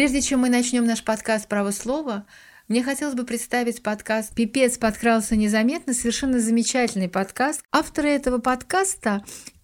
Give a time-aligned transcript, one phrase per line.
[0.00, 2.24] Прежде чем мы начнем наш подкаст «Право слова»,
[2.68, 7.60] мне хотелось бы представить подкаст «Пипец подкрался незаметно», совершенно замечательный подкаст.
[7.70, 9.22] Авторы этого подкаста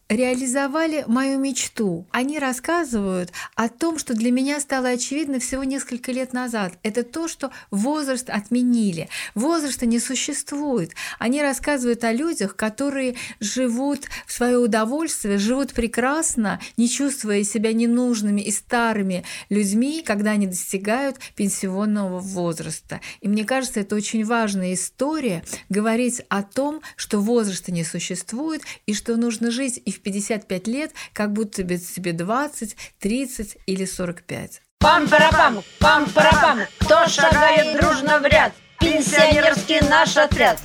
[0.09, 2.07] реализовали мою мечту.
[2.11, 6.75] Они рассказывают о том, что для меня стало очевидно всего несколько лет назад.
[6.83, 9.09] Это то, что возраст отменили.
[9.35, 10.93] Возраста не существует.
[11.19, 18.41] Они рассказывают о людях, которые живут в свое удовольствие, живут прекрасно, не чувствуя себя ненужными
[18.41, 23.01] и старыми людьми, когда они достигают пенсионного возраста.
[23.21, 28.95] И мне кажется, это очень важная история говорить о том, что возраста не существует и
[28.95, 34.63] что нужно жить и в 55 лет, как будто тебе 20, 30 или 45.
[34.79, 38.53] Пам-парапам, пам-парапам, кто шагает дружно в ряд?
[38.79, 40.61] Пенсионерский наш отряд.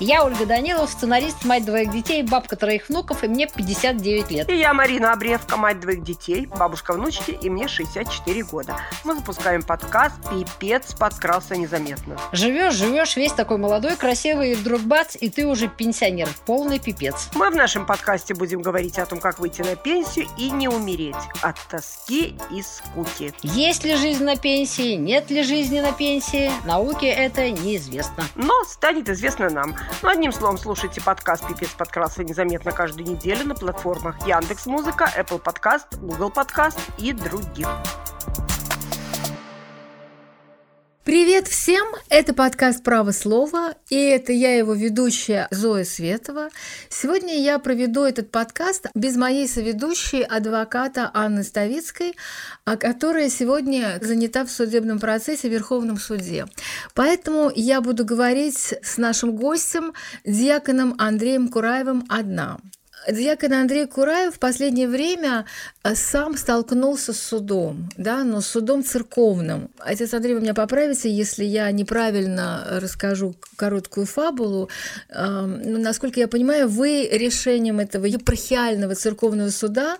[0.00, 4.50] Я Ольга Данилова, сценарист, мать двоих детей, бабка троих внуков, и мне 59 лет.
[4.50, 8.76] И я Марина Обревка, мать двоих детей, бабушка внучки, и мне 64 года.
[9.04, 12.18] Мы запускаем подкаст «Пипец подкрался незаметно».
[12.32, 16.28] Живешь, живешь, весь такой молодой, красивый, и вдруг бац, и ты уже пенсионер.
[16.44, 17.30] Полный пипец.
[17.34, 21.14] Мы в нашем подкасте будем говорить о том, как выйти на пенсию и не умереть
[21.40, 23.32] от тоски и скуки.
[23.42, 28.24] Есть ли жизнь на пенсии, нет ли жизни на пенсии, науке это неизвестно.
[28.34, 29.74] Но станет известно нам.
[30.02, 35.42] Ну, одним словом, слушайте подкаст «Пипец подкрался незаметно» каждую неделю на платформах Яндекс Музыка, Apple
[35.42, 37.68] Podcast, Google Podcast и других.
[41.04, 41.86] Привет всем!
[42.08, 46.48] Это подкаст «Право слова», и это я его ведущая Зоя Светова.
[46.88, 52.16] Сегодня я проведу этот подкаст без моей соведущей адвоката Анны Ставицкой,
[52.64, 56.46] которая сегодня занята в судебном процессе в Верховном суде.
[56.94, 59.92] Поэтому я буду говорить с нашим гостем,
[60.24, 62.60] диаконом Андреем Кураевым, одна.
[63.10, 65.44] Дьякон Андрей Кураев в последнее время
[65.82, 69.70] э, сам столкнулся с судом, да, но с судом церковным.
[69.78, 74.68] Отец Андрей, вы меня поправите, если я неправильно расскажу короткую фабулу.
[75.10, 79.98] Эм, но, насколько я понимаю, вы решением этого епархиального церковного суда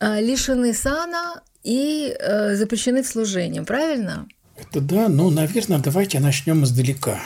[0.00, 4.26] э, лишены сана и э, запрещены в служении, правильно?
[4.56, 7.20] Это да, но, наверное, давайте начнем издалека.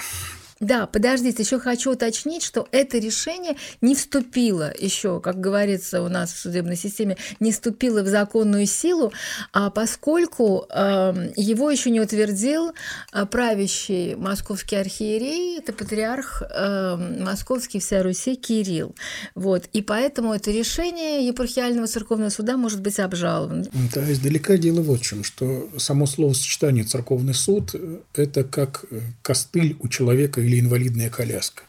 [0.63, 6.33] Да, подождите, еще хочу уточнить, что это решение не вступило еще, как говорится у нас
[6.33, 9.13] в судебной системе, не вступило в законную силу,
[9.53, 12.73] а поскольку э, его еще не утвердил
[13.13, 18.95] э, правящий московский архиерей, это патриарх э, московский вся Руси Кирилл.
[19.35, 23.67] Вот, и поэтому это решение епархиального церковного суда может быть обжаловано.
[23.93, 27.75] Да, издалека дело вот в чем, что само словосочетание «церковный суд»–
[28.15, 28.85] это как
[29.23, 31.65] костыль у человека или или инвалидная коляска.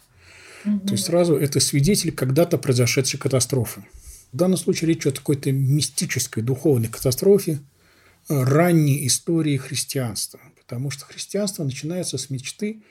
[0.66, 0.88] Угу.
[0.88, 3.86] То есть сразу это свидетель когда-то произошедшей катастрофы.
[4.32, 7.60] В данном случае речь идет о какой-то мистической духовной катастрофе
[8.30, 10.40] э, ранней истории христианства.
[10.60, 12.82] Потому что христианство начинается с мечты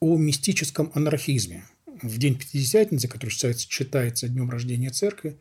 [0.00, 1.64] о мистическом анархизме.
[2.02, 5.38] В день Пятидесятницы, который считается, днем рождения церкви,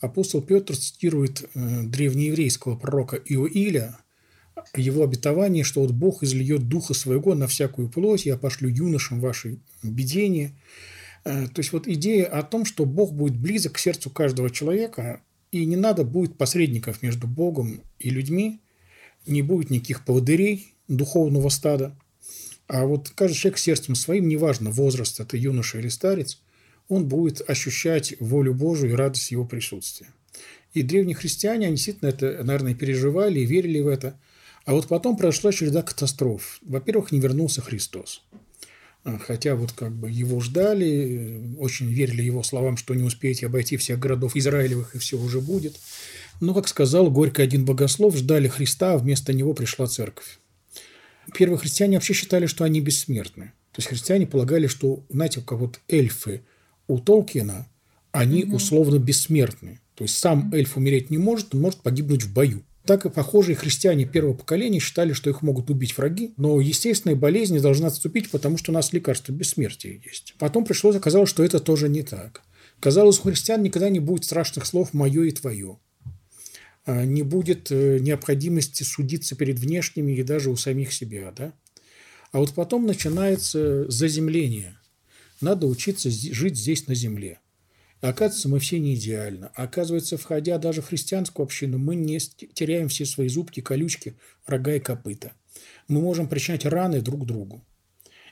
[0.00, 3.98] апостол Петр цитирует э, древнееврейского пророка Иоиля,
[4.74, 9.58] его обетование, что вот Бог излиет Духа Своего на всякую плоть, я пошлю юношам ваши
[9.82, 10.52] бедения.
[11.24, 15.22] Э, то есть вот идея о том, что Бог будет близок к сердцу каждого человека,
[15.52, 18.60] и не надо будет посредников между Богом и людьми,
[19.26, 21.96] не будет никаких поводырей духовного стада,
[22.68, 26.40] а вот каждый человек сердцем своим, неважно возраст, это юноша или старец,
[26.88, 30.08] он будет ощущать волю Божию и радость его присутствия.
[30.74, 34.18] И древние христиане, они действительно это, наверное, переживали и верили в это.
[34.66, 36.58] А вот потом прошла череда катастроф.
[36.62, 38.22] Во-первых, не вернулся Христос.
[39.04, 43.76] А, хотя вот как бы его ждали, очень верили его словам, что не успеете обойти
[43.76, 45.76] всех городов Израилевых, и все уже будет.
[46.40, 50.40] Но, как сказал горько один богослов, ждали Христа, а вместо него пришла церковь.
[51.32, 53.52] Первые христиане вообще считали, что они бессмертны.
[53.70, 56.42] То есть христиане полагали, что, знаете, как вот эльфы
[56.88, 57.68] у Толкина,
[58.10, 59.78] они условно бессмертны.
[59.94, 62.64] То есть сам эльф умереть не может, он может погибнуть в бою.
[62.86, 67.58] Так и похожие христиане первого поколения считали, что их могут убить враги, но естественная болезнь
[67.58, 70.34] должна отступить, потому что у нас лекарство бессмертия есть.
[70.38, 72.42] Потом пришлось, оказалось, что это тоже не так.
[72.78, 75.78] Казалось, у христиан никогда не будет страшных слов «моё» и «твое».
[76.84, 81.32] А, не будет э, необходимости судиться перед внешними и даже у самих себя.
[81.36, 81.52] Да?
[82.30, 84.78] А вот потом начинается заземление.
[85.40, 87.40] Надо учиться жить здесь на земле–
[88.08, 89.50] Оказывается, мы все не идеально.
[89.54, 94.16] Оказывается, входя даже в христианскую общину, мы не теряем все свои зубки, колючки,
[94.46, 95.32] рога и копыта.
[95.88, 97.64] Мы можем причинять раны друг другу.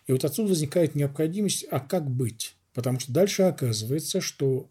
[0.07, 2.55] И вот отсюда возникает необходимость, а как быть?
[2.73, 4.71] Потому что дальше оказывается, что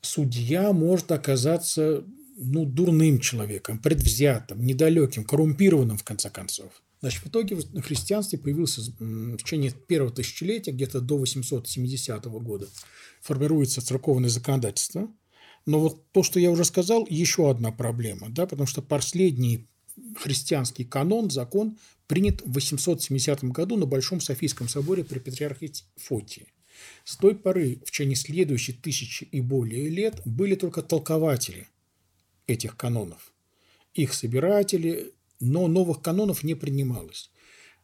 [0.00, 2.04] судья может оказаться
[2.38, 6.82] ну, дурным человеком, предвзятым, недалеким, коррумпированным, в конце концов.
[7.00, 12.68] Значит, в итоге в христианстве появился в течение первого тысячелетия, где-то до 870 года,
[13.20, 15.08] формируется церковное законодательство.
[15.66, 19.68] Но вот то, что я уже сказал, еще одна проблема, да, потому что последний
[20.16, 26.46] христианский канон, закон принят в 870 году на Большом Софийском соборе при патриархе Фотии.
[27.04, 31.68] С той поры, в течение следующих тысячи и более лет, были только толкователи
[32.46, 33.32] этих канонов.
[33.94, 37.30] Их собиратели, но новых канонов не принималось.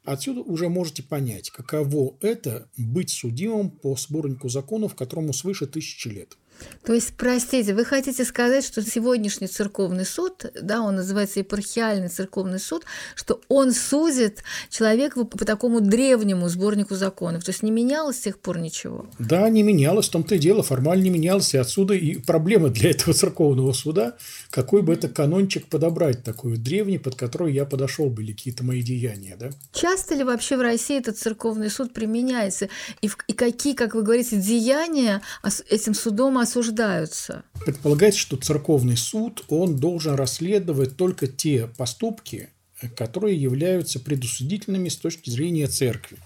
[0.05, 6.37] Отсюда уже можете понять, каково это быть судимым по сборнику законов, которому свыше тысячи лет–
[6.85, 12.59] то есть, простите, вы хотите сказать, что сегодняшний церковный суд, да, он называется епархиальный церковный
[12.59, 12.85] суд,
[13.15, 18.39] что он судит человека по такому древнему сборнику законов, то есть не менялось с тех
[18.39, 19.07] пор ничего?
[19.19, 22.91] Да, не менялось, в том-то и дело, формально не менялось, и отсюда и проблема для
[22.91, 24.17] этого церковного суда,
[24.51, 28.83] какой бы это канончик подобрать такой древний, под который я подошел бы, или какие-то мои
[28.83, 29.51] деяния, да?
[29.73, 32.69] Часто ли вообще в России этот церковный суд применяется,
[33.01, 35.23] и, в, и какие, как вы говорите, деяния
[35.71, 37.45] этим судом осуждаются.
[37.65, 42.51] Предполагается, что церковный суд, он должен расследовать только те поступки,
[42.97, 46.19] которые являются предусудительными с точки зрения церкви.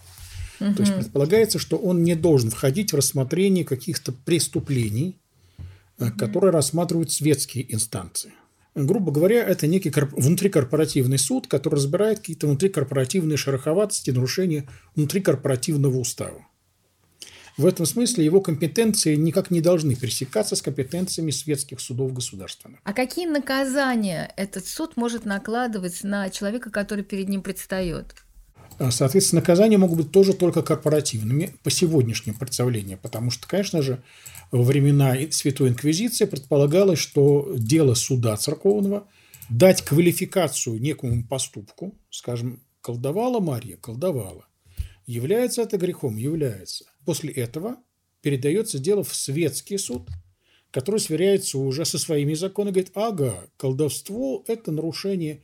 [0.60, 0.74] Угу.
[0.74, 5.16] То есть предполагается, что он не должен входить в рассмотрение каких-то преступлений,
[5.98, 6.10] угу.
[6.18, 8.32] которые рассматривают светские инстанции.
[8.74, 16.46] Грубо говоря, это некий внутрикорпоративный суд, который разбирает какие-то внутрикорпоративные шероховатости, нарушения внутрикорпоративного устава.
[17.58, 22.78] В этом смысле его компетенции никак не должны пересекаться с компетенциями светских судов государственных.
[22.84, 28.14] А какие наказания этот суд может накладывать на человека, который перед ним предстает?
[28.78, 34.04] А, соответственно, наказания могут быть тоже только корпоративными по сегодняшним представлениям, потому что, конечно же,
[34.52, 39.08] во времена Святой Инквизиции предполагалось, что дело суда церковного
[39.50, 44.46] дать квалификацию некому поступку, скажем, колдовала Марья, колдовала.
[45.06, 46.16] Является это грехом?
[46.16, 46.84] Является.
[47.08, 47.78] После этого
[48.20, 50.10] передается дело в светский суд,
[50.70, 55.40] который сверяется уже со своими законами, говорит, ага, колдовство– это нарушение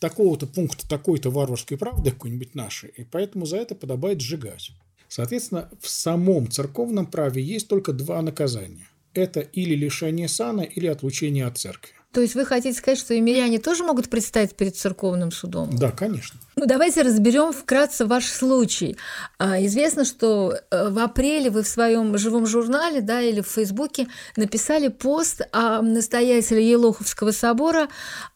[0.00, 4.72] такого-то пункта, такой-то варварской правды какой-нибудь нашей, и поэтому за это подобает сжигать.
[5.06, 8.88] Соответственно, в самом церковном праве есть только два наказания.
[9.12, 11.92] Это или лишение сана, или отлучение от церкви.
[12.10, 15.76] То есть вы хотите сказать, что и миряне тоже могут предстать перед церковным судом?
[15.76, 16.40] Да, конечно.
[16.56, 18.96] Ну, давайте разберем вкратце ваш случай.
[19.38, 24.06] А, известно, что э, в апреле вы в своем живом журнале да, или в Фейсбуке
[24.36, 27.88] написали пост о настоятеле Елоховского собора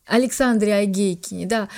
[0.04, 1.68] Александре Агейкине, да.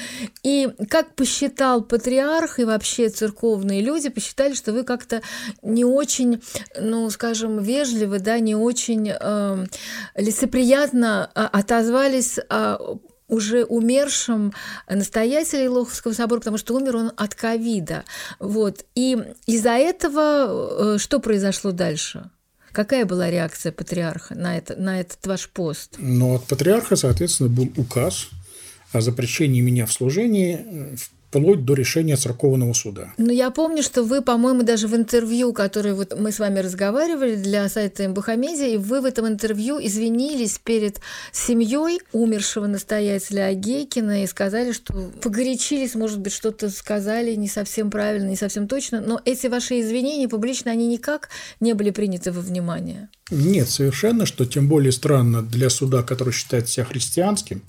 [0.42, 5.20] И как посчитал патриарх и вообще церковные люди, посчитали, что вы как-то
[5.62, 6.42] не очень,
[6.80, 9.66] ну, скажем, вежливо, да, не очень э,
[10.14, 12.96] лицеприятно а, отозвались о
[13.30, 14.52] уже умершим
[14.88, 18.04] настоятелем Илоховского собора, потому что умер он от ковида.
[18.38, 18.84] Вот.
[18.94, 19.16] И
[19.46, 22.30] из-за этого э, что произошло дальше?
[22.72, 25.96] Какая была реакция патриарха на, это, на этот ваш пост?
[25.98, 28.28] Ну, от патриарха, соответственно, был указ
[28.92, 30.96] о запрещении меня в служении э,
[31.30, 33.12] вплоть до решения церковного суда.
[33.16, 37.36] Ну, я помню, что вы, по-моему, даже в интервью, которое вот мы с вами разговаривали
[37.36, 41.00] для сайта Мбухамедиа, и вы в этом интервью извинились перед
[41.32, 48.28] семьей умершего настоятеля Агейкина и сказали, что погорячились, может быть, что-то сказали не совсем правильно,
[48.28, 51.28] не совсем точно, но эти ваши извинения публично, они никак
[51.60, 53.08] не были приняты во внимание.
[53.30, 57.62] Нет, совершенно, что тем более странно для суда, который считает себя христианским,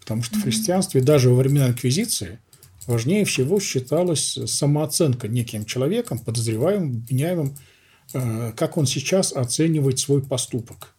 [0.00, 0.40] потому что mm-hmm.
[0.40, 2.40] в христианстве даже во времена Инквизиции
[2.86, 7.56] важнее всего считалась самооценка неким человеком, подозреваемым, обвиняемым,
[8.12, 10.94] э, как он сейчас оценивает свой поступок.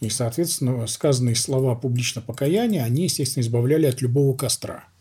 [0.00, 4.84] И, соответственно, сказанные слова публично покаяния, они, естественно, избавляли от любого костра–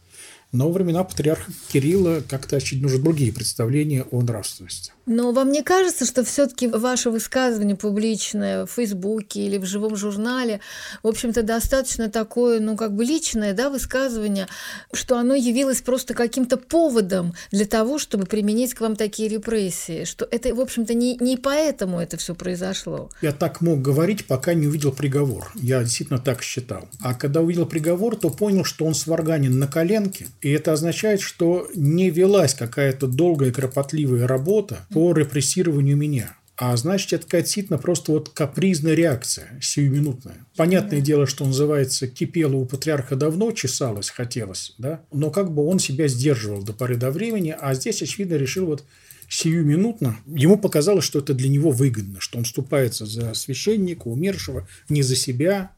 [0.51, 4.93] но времена патриарха Кирилла как-то, очевидно, уже другие представления о нравственности.
[5.07, 9.95] Но вам не кажется, что все таки ваше высказывание публичное в Фейсбуке или в живом
[9.95, 10.59] журнале,
[11.01, 14.47] в общем-то, достаточно такое, ну, как бы личное, да, высказывание,
[14.91, 20.27] что оно явилось просто каким-то поводом для того, чтобы применить к вам такие репрессии, что
[20.29, 23.09] это, в общем-то, не, не поэтому это все произошло.
[23.21, 25.53] Я так мог говорить, пока не увидел приговор.
[25.55, 26.89] Я действительно так считал.
[26.99, 31.69] А когда увидел приговор, то понял, что он сварганен на коленке, и это означает, что
[31.75, 36.35] не велась какая-то долгая кропотливая работа по репрессированию меня.
[36.55, 40.37] А значит, это какая-то действительно просто вот капризная реакция, сиюминутная.
[40.55, 45.77] Понятное дело, что называется, кипело у патриарха давно, чесалось, хотелось, да, но как бы он
[45.77, 48.85] себя сдерживал до поры до времени, а здесь, очевидно, решил вот
[49.29, 50.17] сиюминутно.
[50.25, 55.15] Ему показалось, что это для него выгодно, что он вступается за священника, умершего, не за
[55.15, 55.73] себя,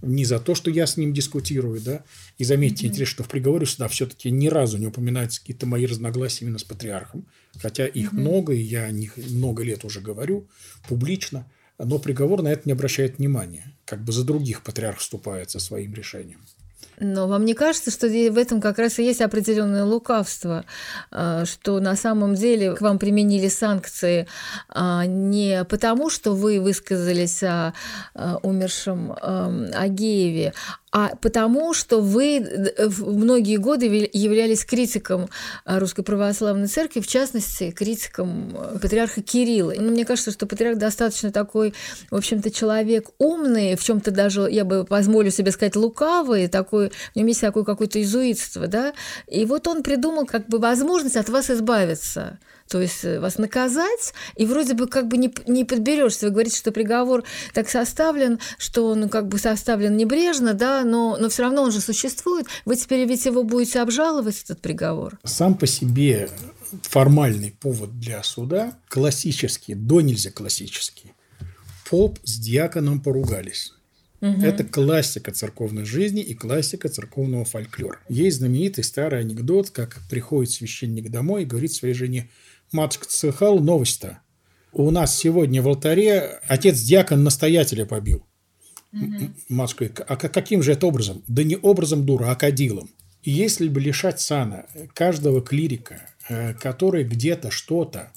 [0.00, 2.04] не за то, что я с ним дискутирую, да.
[2.38, 2.90] И заметьте, mm-hmm.
[2.90, 6.64] интересно, что в приговоре суда все-таки ни разу не упоминаются какие-то мои разногласия именно с
[6.64, 7.26] патриархом,
[7.58, 8.20] хотя их mm-hmm.
[8.20, 10.48] много, и я о них много лет уже говорю
[10.88, 11.46] публично,
[11.78, 15.94] но приговор на это не обращает внимания, как бы за других патриарх вступает со своим
[15.94, 16.40] решением.
[17.02, 20.64] Но вам не кажется, что в этом как раз и есть определенное лукавство,
[21.10, 24.28] а, что на самом деле к вам применили санкции
[24.68, 27.72] а, не потому, что вы высказались о
[28.42, 29.14] умершем
[29.74, 30.54] Агееве,
[30.92, 35.28] а потому что вы э, многие годы являлись критиком
[35.64, 39.72] э, Русской Православной Церкви, в частности, критиком э, патриарха Кирилла.
[39.78, 41.72] Но мне кажется, что патриарх достаточно такой,
[42.10, 46.90] в общем-то, человек умный, в чем то даже, я бы позволю себе сказать, лукавый, такой,
[46.90, 48.92] в нем есть такое какое-то изуитство, да,
[49.26, 52.38] и вот он придумал как бы возможность от вас избавиться
[52.68, 56.26] то есть э, вас наказать, и вроде бы как бы не, не подберешься.
[56.26, 61.28] Вы говорите, что приговор так составлен, что он как бы составлен небрежно, да, но, но
[61.28, 62.46] все равно он же существует.
[62.64, 65.18] Вы теперь ведь его будете обжаловать, этот приговор.
[65.24, 66.30] Сам по себе
[66.82, 71.12] формальный повод для суда классический, до нельзя классический.
[71.88, 73.72] Поп с диаконом поругались.
[74.22, 74.40] Угу.
[74.42, 77.98] Это классика церковной жизни и классика церковного фольклора.
[78.08, 82.30] Есть знаменитый старый анекдот, как приходит священник домой и говорит своей жене,
[82.72, 84.20] матушка слыхал новость-то?
[84.72, 88.26] У нас сегодня в алтаре отец-диакон настоятеля побил.
[88.92, 89.30] Угу.
[89.48, 91.22] Матушка, а каким же это образом?
[91.28, 92.90] Да не образом дура, а кадилом.
[93.22, 98.12] И если бы лишать сана каждого клирика, э, который где-то что-то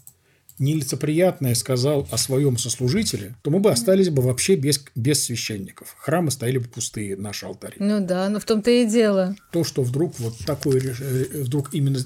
[0.58, 5.96] нелицеприятное сказал о своем сослужителе, то мы бы остались бы вообще без, без священников.
[5.98, 7.76] Храмы стояли бы пустые, наши алтари.
[7.78, 9.36] Ну да, но в том-то и дело.
[9.52, 12.00] То, что вдруг вот такой, э, вдруг именно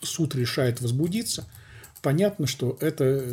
[0.00, 1.46] суд решает возбудиться–
[2.02, 3.24] понятно, что это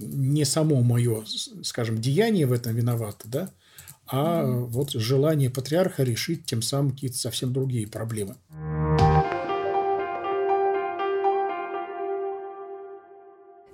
[0.00, 1.24] не само мое,
[1.62, 3.50] скажем, деяние в этом виновато, да,
[4.06, 4.64] а mm-hmm.
[4.66, 8.36] вот желание патриарха решить тем самым какие-то совсем другие проблемы.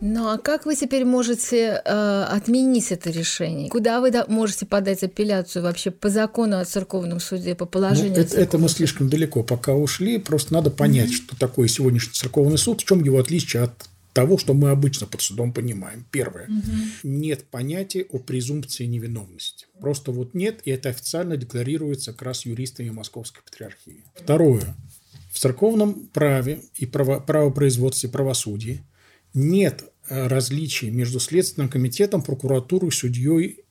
[0.07, 3.71] Ну а как вы теперь можете э, отменить это решение?
[3.71, 8.17] Куда вы можете подать апелляцию вообще по закону о церковном суде, по положению?
[8.17, 10.19] Ну, это, это мы слишком далеко пока ушли.
[10.19, 11.27] Просто надо понять, mm-hmm.
[11.27, 15.21] что такое сегодняшний церковный суд, в чем его отличие от того, что мы обычно под
[15.21, 16.07] судом понимаем.
[16.11, 16.47] Первое.
[16.47, 16.73] Угу.
[17.03, 19.67] Нет понятия о презумпции невиновности.
[19.81, 24.05] Просто вот нет, и это официально декларируется как раз юристами Московской Патриархии.
[24.15, 24.77] Второе.
[25.33, 28.85] В церковном праве и право, правопроизводстве правосудия
[29.35, 33.65] нет э, различий между Следственным комитетом, прокуратурой, судьей.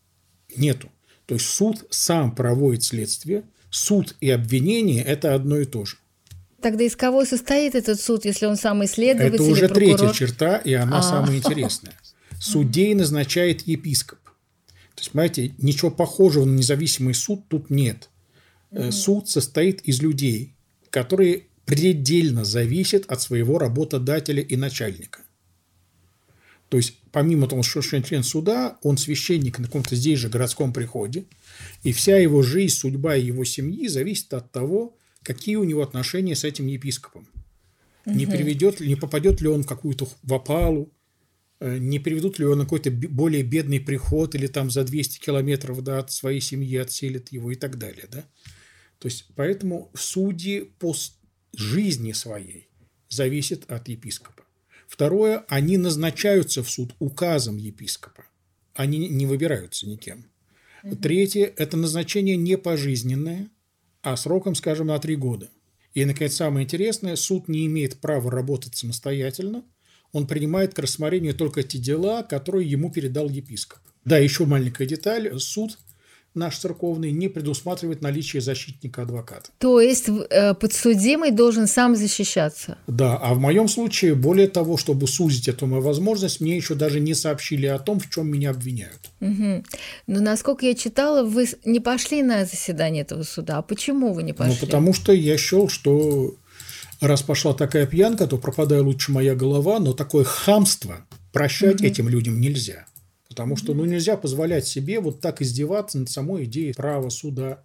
[0.57, 0.91] Нету.
[1.25, 5.97] То есть суд сам проводит следствие, суд и обвинение– это одно и то же.
[6.63, 9.35] Тогда из кого состоит этот суд, если он самый следователь?
[9.35, 11.03] Это уже третья черта, и она а.
[11.03, 11.93] самая интересная.
[12.39, 14.19] Судей назначает епископ.
[14.95, 18.09] То есть, понимаете, ничего похожего на независимый суд тут нет.
[18.71, 20.53] Э, суд состоит из людей,
[20.89, 25.19] которые предельно зависят от своего работодателя и начальника.
[26.69, 30.71] То есть, помимо того, что он член суда, он священник на каком-то здесь же городском
[30.71, 31.25] приходе,
[31.83, 36.43] и вся его жизнь, судьба его семьи зависит от того, какие у него отношения с
[36.43, 37.27] этим епископом.
[38.05, 38.15] Угу.
[38.15, 40.93] Не приведет, не попадет ли он в какую-то в опалу,
[41.59, 45.83] э, не приведут ли он на какой-то более бедный приход или там за 200 километров
[45.83, 48.05] да, от своей семьи отселят его и так далее.
[48.11, 48.25] Да?
[48.99, 50.93] То есть, поэтому судьи по
[51.53, 52.69] жизни своей
[53.09, 54.43] зависят от епископа.
[54.87, 58.25] Второе, они назначаются в суд указом епископа.
[58.73, 60.25] Они не выбираются никем.
[61.01, 63.49] Третье– это назначение не пожизненное,
[64.03, 65.49] а сроком, скажем, на три года.
[65.93, 69.63] И, наконец, самое интересное, суд не имеет права работать самостоятельно,
[70.11, 73.79] он принимает к рассмотрению только те дела, которые ему передал епископ.
[74.05, 75.39] Да, еще маленькая деталь.
[75.39, 75.79] Суд
[76.35, 79.49] наш церковный не предусматривает наличие защитника-адвоката.
[79.59, 82.77] То есть э, подсудимый должен сам защищаться?
[82.87, 86.99] Да, а в моем случае, более того, чтобы сузить эту мою возможность, мне еще даже
[86.99, 89.11] не сообщили о том, в чем меня обвиняют.
[89.21, 89.63] Угу.
[90.07, 93.59] Но насколько я читала, вы не пошли на заседание этого суда.
[93.59, 94.53] А почему вы не пошли?
[94.53, 96.35] Ну, потому что я счел, что
[96.99, 101.87] раз пошла такая пьянка, то пропадая лучше моя голова, но такое хамство прощать угу.
[101.87, 102.85] этим людям нельзя.
[103.33, 107.63] Потому что ну, нельзя позволять себе вот так издеваться над самой идеей права, суда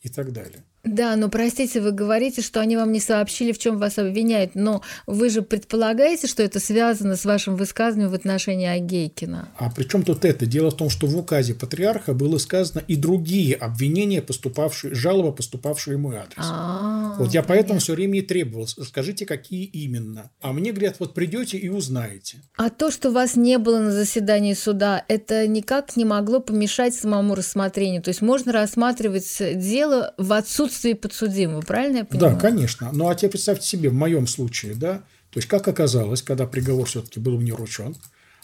[0.00, 0.62] и так далее.
[0.88, 4.82] Да, но простите, вы говорите, что они вам не сообщили, в чем вас обвиняют, но
[5.06, 9.50] вы же предполагаете, что это связано с вашим высказыванием в отношении Агейкина?
[9.58, 10.46] А при чем тут это?
[10.46, 15.98] Дело в том, что в указе патриарха было сказано и другие обвинения, поступавшие, жалобы, поступавшие
[15.98, 16.38] мой адрес.
[16.38, 20.30] А, вот я поэтому все время и требовал, скажите, какие именно.
[20.40, 22.38] А мне говорят, вот придете и узнаете.
[22.56, 27.34] А то, что вас не было на заседании суда, это никак не могло помешать самому
[27.34, 28.02] рассмотрению.
[28.02, 29.26] То есть можно рассматривать
[29.56, 32.34] дело в отсутствии подсудимого, правильно я понимаю?
[32.34, 32.90] Да, конечно.
[32.92, 36.86] Ну а теперь представьте себе, в моем случае, да, то есть как оказалось, когда приговор
[36.86, 37.96] все-таки был мне вручен,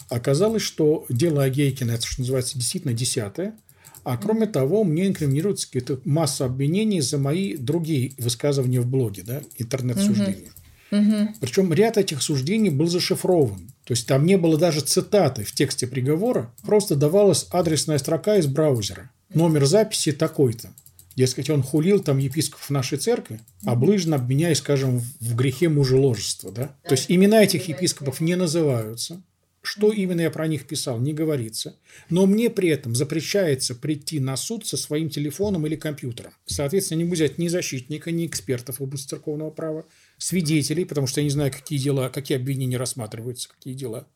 [0.09, 3.55] оказалось, что дело Агейкина, это что называется действительно десятое,
[4.03, 9.41] а кроме того, мне инкриминируется какая-то масса обвинений за мои другие высказывания в блоге, да,
[9.57, 10.51] интернет-суждения.
[10.91, 11.35] Угу.
[11.41, 13.71] Причем ряд этих суждений был зашифрован.
[13.83, 18.45] То есть там не было даже цитаты в тексте приговора, просто давалась адресная строка из
[18.45, 19.09] браузера.
[19.33, 20.69] Номер записи такой-то.
[21.15, 26.51] Дескать, он хулил там епископов нашей церкви, облыжно обвиняя, скажем, в грехе мужеложества.
[26.51, 26.75] Да?
[26.83, 29.23] То есть имена этих епископов не называются.
[29.61, 31.79] Что именно я про них писал, не говорится.
[32.11, 36.33] Но мне при этом запрещается прийти на суд со своим телефоном или компьютером.
[36.45, 39.85] Соответственно, не взять ни защитника, ни экспертов в области церковного права,
[40.19, 44.07] свидетелей, потому что я не знаю, какие дела, какие обвинения рассматриваются, какие дела.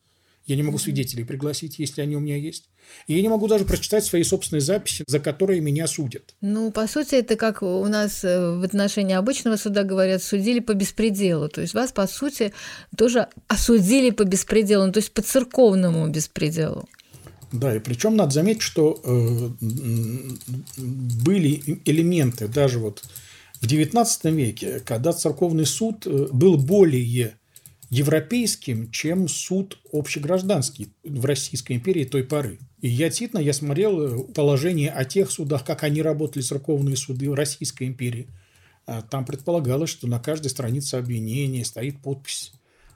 [0.50, 2.64] Я не могу свидетелей пригласить, если они у меня есть.
[3.06, 6.34] И я не могу даже прочитать свои собственные записи, за которые меня судят.
[6.40, 10.74] Ну, по сути, это как у нас э, в отношении обычного суда говорят, судили по
[10.74, 11.48] беспределу.
[11.48, 12.52] То есть вас, по сути,
[12.96, 16.88] тоже осудили по беспределу, ну, то есть по церковному беспределу.
[17.52, 19.50] Да, и причем надо заметить, что э,
[20.76, 23.04] были элементы даже вот
[23.60, 27.36] в XIX веке, когда церковный суд э, был более
[27.90, 32.60] европейским, чем суд общегражданский в Российской империи той поры.
[32.80, 37.28] И я действительно я смотрел э, положение о тех судах, как они работали, церковные суды
[37.28, 38.28] в Российской империи.
[38.86, 42.52] А там предполагалось, что на каждой странице обвинения стоит подпись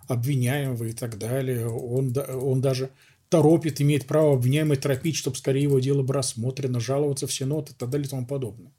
[0.07, 1.67] обвиняемого и так далее.
[1.69, 2.91] Он, он даже
[3.29, 7.75] торопит, имеет право обвиняемый торопить, чтобы скорее его дело было рассмотрено, жаловаться в Сенат и
[7.75, 8.73] так далее и тому подобное.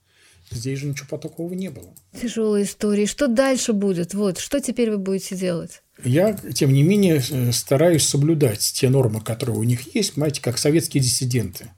[0.52, 1.94] Здесь же ничего такого не было.
[2.20, 3.06] Тяжелая история.
[3.06, 4.14] Что дальше будет?
[4.14, 5.82] Вот, что теперь вы будете делать?
[6.04, 10.58] Я, тем не менее, э, стараюсь соблюдать те нормы, которые у них есть, понимаете, как
[10.58, 11.70] советские диссиденты.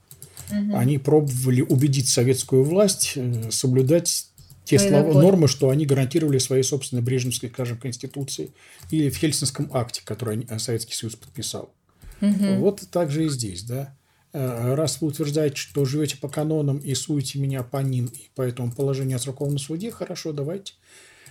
[0.50, 0.76] Угу.
[0.76, 4.28] Они пробовали убедить советскую власть э, соблюдать
[4.64, 8.52] те слова, нормы, что они гарантировали своей собственной Брежневской, скажем, конституции
[8.92, 11.74] или в Хельсинском акте, который э, Советский Союз подписал.
[12.22, 12.56] Угу.
[12.58, 13.96] Вот так же и здесь, да.
[14.34, 18.72] Раз вы утверждаете, что живете по канонам и суете меня по ним, и по этому
[18.72, 20.74] положению о церковном суде, хорошо, давайте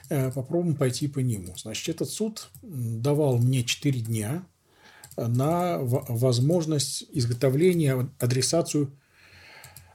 [0.09, 1.55] Э, попробуем пойти по нему.
[1.57, 4.47] Значит, этот суд давал мне 4 дня
[5.17, 8.93] на возможность изготовления, адресацию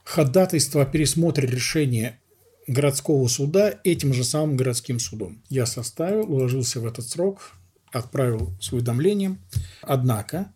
[0.04, 2.20] ходатайства о пересмотре решения
[2.66, 5.42] городского суда этим же самым городским судом.
[5.48, 7.52] Я составил, уложился в этот срок,
[7.92, 9.38] отправил с уведомлением.
[9.80, 10.52] Однако,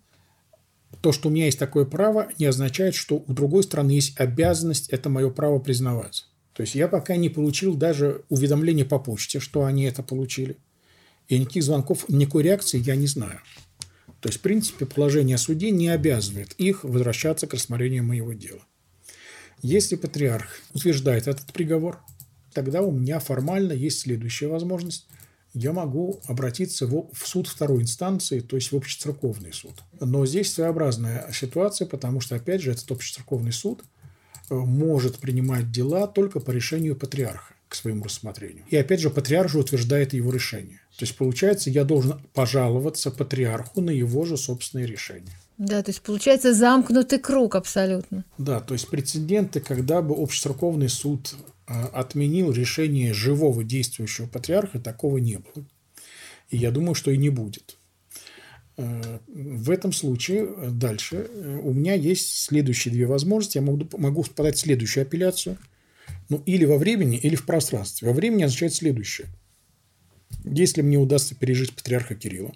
[1.01, 4.89] то, что у меня есть такое право, не означает, что у другой страны есть обязанность
[4.91, 6.27] это мое право признавать.
[6.53, 10.57] То есть я пока не получил даже уведомления по почте, что они это получили.
[11.29, 13.41] И никаких звонков, никакой реакции я не знаю.
[14.21, 18.63] То есть, в принципе, положение о суде не обязывает их возвращаться к рассмотрению моего дела.
[19.63, 22.01] Если патриарх утверждает этот приговор,
[22.53, 25.07] тогда у меня формально есть следующая возможность.
[25.59, 29.83] Я могу обратиться в суд второй инстанции, то есть в общецерковный суд.
[30.01, 33.83] Но здесь своеобразная ситуация, потому что, опять же, этот общецерковный суд–
[34.51, 38.64] может принимать дела только по решению патриарха к своему рассмотрению.
[38.71, 40.81] И опять же, патриарх же утверждает его решение.
[40.97, 45.37] То есть, получается, я должен пожаловаться патриарху на его же собственное решение.
[45.59, 48.25] Да, то есть получается замкнутый круг абсолютно.
[48.38, 51.35] Да, то есть прецеденты, когда бы общецерковный суд
[51.66, 55.66] отменил решение живого действующего патриарха, такого не было.
[56.50, 57.76] И я думаю, что и не будет.
[58.76, 63.59] Э, в этом случае э, дальше э, у меня есть следующие две возможности.
[63.59, 65.59] Я могу, могу подать следующую апелляцию.
[66.29, 68.09] Ну, или во времени, или в пространстве.
[68.09, 69.29] Во времени означает следующее.
[70.44, 72.55] Если мне удастся пережить патриарха Кирилла,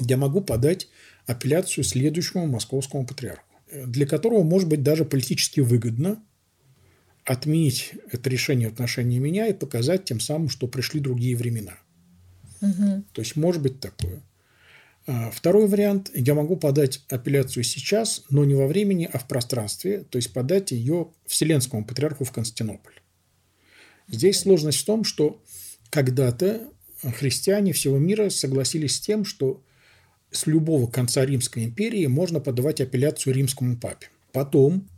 [0.00, 0.88] я могу подать
[1.26, 3.44] апелляцию следующему московскому патриарху,
[3.86, 6.22] для которого может быть даже политически выгодно
[7.24, 11.78] отменить это решение в отношении меня и показать тем самым, что пришли другие времена.
[12.60, 13.04] Угу.
[13.12, 14.22] То есть может быть такое.
[15.06, 16.10] А, второй вариант.
[16.14, 20.70] Я могу подать апелляцию сейчас, но не во времени, а в пространстве, то есть подать
[20.70, 22.94] ее Вселенскому патриарху в Константинополь.
[24.08, 25.42] Здесь сложность в том, что
[25.90, 26.68] когда-то
[27.18, 29.62] христиане всего мира согласились с тем, что
[30.30, 34.08] с любого конца Римской империи можно подавать апелляцию римскому папе.
[34.32, 34.88] Потом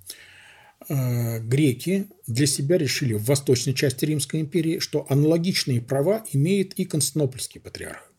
[0.88, 7.61] греки для себя решили в восточной части Римской империи, что аналогичные права имеет и Константинопольский
[7.61, 8.12] патриарх.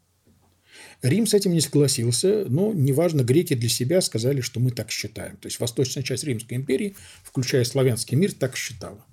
[1.02, 5.38] Рим с этим не согласился, но неважно, греки для себя сказали, что мы так считаем.
[5.38, 9.06] То есть восточная часть Римской империи, включая славянский мир, так считала.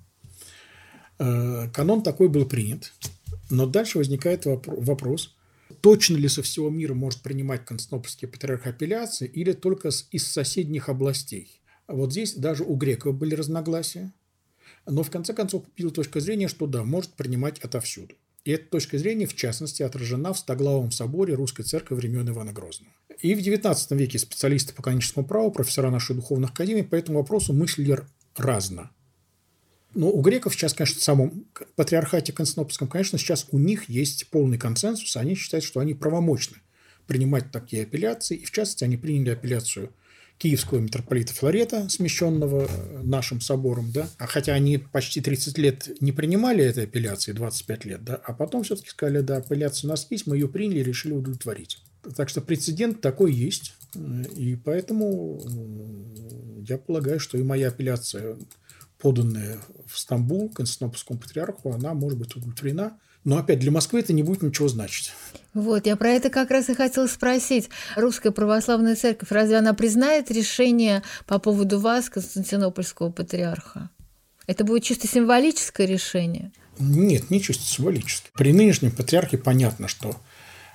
[1.19, 2.93] Э, канон такой был принят,
[3.51, 5.35] но дальше возникает вопрос,
[5.81, 11.62] точно ли со всего мира может принимать Константинопольский патриарх апелляции или только из соседних областей.
[11.89, 14.13] Вот здесь даже у греков были разногласия,
[14.87, 18.15] но в конце концов победила точка зрения, что да, может принимать отовсюду.
[18.45, 22.93] И эта точка зрения, в частности, отражена в Стоглавом соборе Русской Церкви времен Ивана Грозного.
[23.21, 27.53] И в XIX веке специалисты по каноническому праву, профессора нашей духовной академии по этому вопросу
[27.53, 28.01] мыслили
[28.37, 28.91] разно.
[29.95, 34.59] Но у греков сейчас, конечно, в самом патриархате Константинопольском, конечно, сейчас у них есть полный
[34.59, 35.17] консенсус.
[35.17, 36.57] Они считают, что они правомочны
[37.07, 38.39] принимать такие апелляции.
[38.39, 39.93] И, в частности, они приняли апелляцию
[40.43, 46.11] киевского митрополита Флорета, смещенного э, нашим собором, да, а хотя они почти 30 лет не
[46.11, 50.27] принимали этой апелляции, 25 лет, да, а потом все-таки сказали, да, апелляция у нас есть,
[50.27, 51.79] мы ее приняли и решили удовлетворить.
[52.17, 55.41] Так что прецедент такой есть, э, и поэтому
[56.69, 58.37] я полагаю, что и моя апелляция,
[58.99, 64.23] поданная в Стамбул Константинопольскому патриарху, она может быть удовлетворена– но опять для Москвы это не
[64.23, 65.13] будет ничего значить.
[65.55, 67.69] Вот, я про это как раз и хотела спросить.
[67.97, 73.91] Русская православная церковь, разве она признает решение по поводу вас, Константинопольского патриарха?
[74.47, 76.53] Это будет чисто символическое решение?
[76.79, 78.31] Нет, не чисто символическое.
[78.35, 80.17] При нынешнем патриархе понятно, что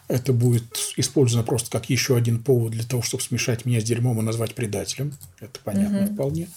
[0.07, 4.19] это будет использовано просто как еще один повод для того, чтобы смешать меня с дерьмом
[4.19, 5.13] и назвать предателем.
[5.39, 6.13] Это понятно угу.
[6.13, 6.49] вполне.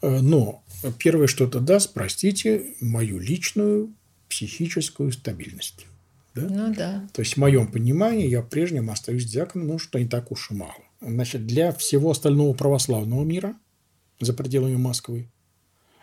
[0.00, 0.64] Э, но
[0.98, 3.92] первое, что это даст, простите, мою личную
[4.28, 5.86] психическую стабильность.
[6.34, 6.42] Да?
[6.48, 7.08] Ну да.
[7.12, 10.54] То есть в моем понимании я прежним остаюсь диаконом, ну что не так уж и
[10.54, 10.84] мало.
[11.00, 13.54] Значит, для всего остального православного мира
[14.20, 15.28] за пределами Москвы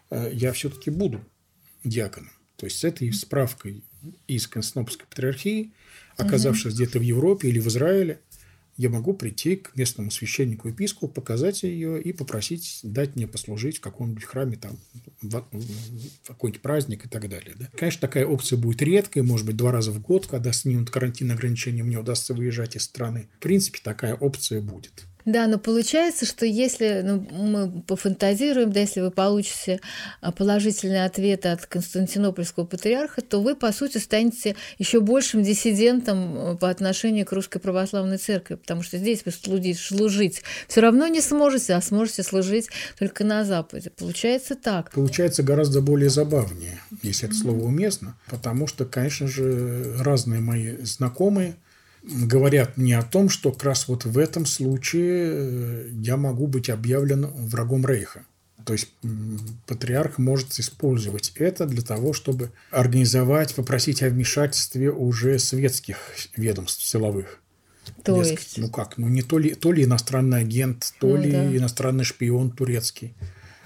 [0.10, 1.22] э, я все-таки буду
[1.84, 2.32] диаконом.
[2.58, 3.84] То есть с этой справкой
[4.28, 5.74] из Константинопольской патриархии,
[6.18, 6.76] оказавшись угу.
[6.76, 8.20] где-то в Европе или в Израиле,
[8.80, 13.82] я могу прийти к местному священнику епископу, показать ее и попросить дать мне послужить в
[13.82, 14.80] каком-нибудь храме, там,
[15.22, 15.44] в,
[16.26, 17.56] какой-нибудь праздник и так далее.
[17.60, 17.68] Да?
[17.76, 21.84] Конечно, такая опция будет редкой, может быть, два раза в год, когда снимут карантин ограничения,
[21.84, 23.28] мне удастся выезжать из страны.
[23.39, 25.04] В принципе, такая опция будет.
[25.32, 29.80] Да, но получается, что если ну, мы пофантазируем, да, если вы получите
[30.22, 36.58] а, положительный ответ от Константинопольского патриарха, то вы, по сути, станете еще большим диссидентом э,
[36.58, 41.22] по отношению к Русской Православной Церкви, потому что здесь вы служить, служить все равно не
[41.22, 43.92] сможете, а сможете служить только на Западе.
[43.92, 44.89] Получается так.
[44.92, 51.56] Получается гораздо более забавнее, если это слово уместно, потому что, конечно же, разные мои знакомые–
[52.04, 56.70] говорят мне о том, что как раз вот в этом случае э, я могу быть
[56.70, 58.24] объявлен врагом Рейха.
[58.66, 58.90] То есть
[59.66, 65.98] патриарх может использовать это для того, чтобы организовать, попросить о вмешательстве уже светских
[66.36, 67.40] ведомств силовых.
[68.04, 68.58] То Дескать, есть...
[68.60, 71.58] Ну как, ну не то ли, то ли иностранный агент, то ну, ли да.
[71.58, 73.16] иностранный шпион турецкий.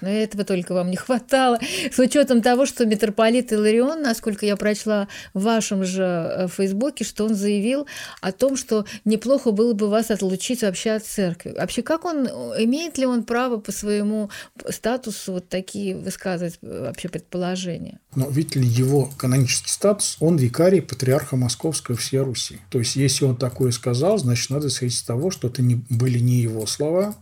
[0.04, 1.58] Но этого только вам не хватало.
[1.90, 7.24] С учетом того, что митрополит Иларион, насколько я прочла в вашем же э, Фейсбуке, что
[7.24, 7.86] он заявил
[8.20, 11.54] о том, что неплохо было бы вас отлучить вообще от церкви.
[11.56, 14.28] Вообще, как он, имеет ли он право по своему
[14.68, 17.98] статусу вот такие высказывать э, вообще предположения?
[18.14, 22.58] Но видите ли, его канонический статус, он викарий патриарха Московского всей Руси.
[22.68, 26.18] То есть, если он такое сказал, значит, надо исходить из того, что это не, были
[26.18, 27.16] не его слова,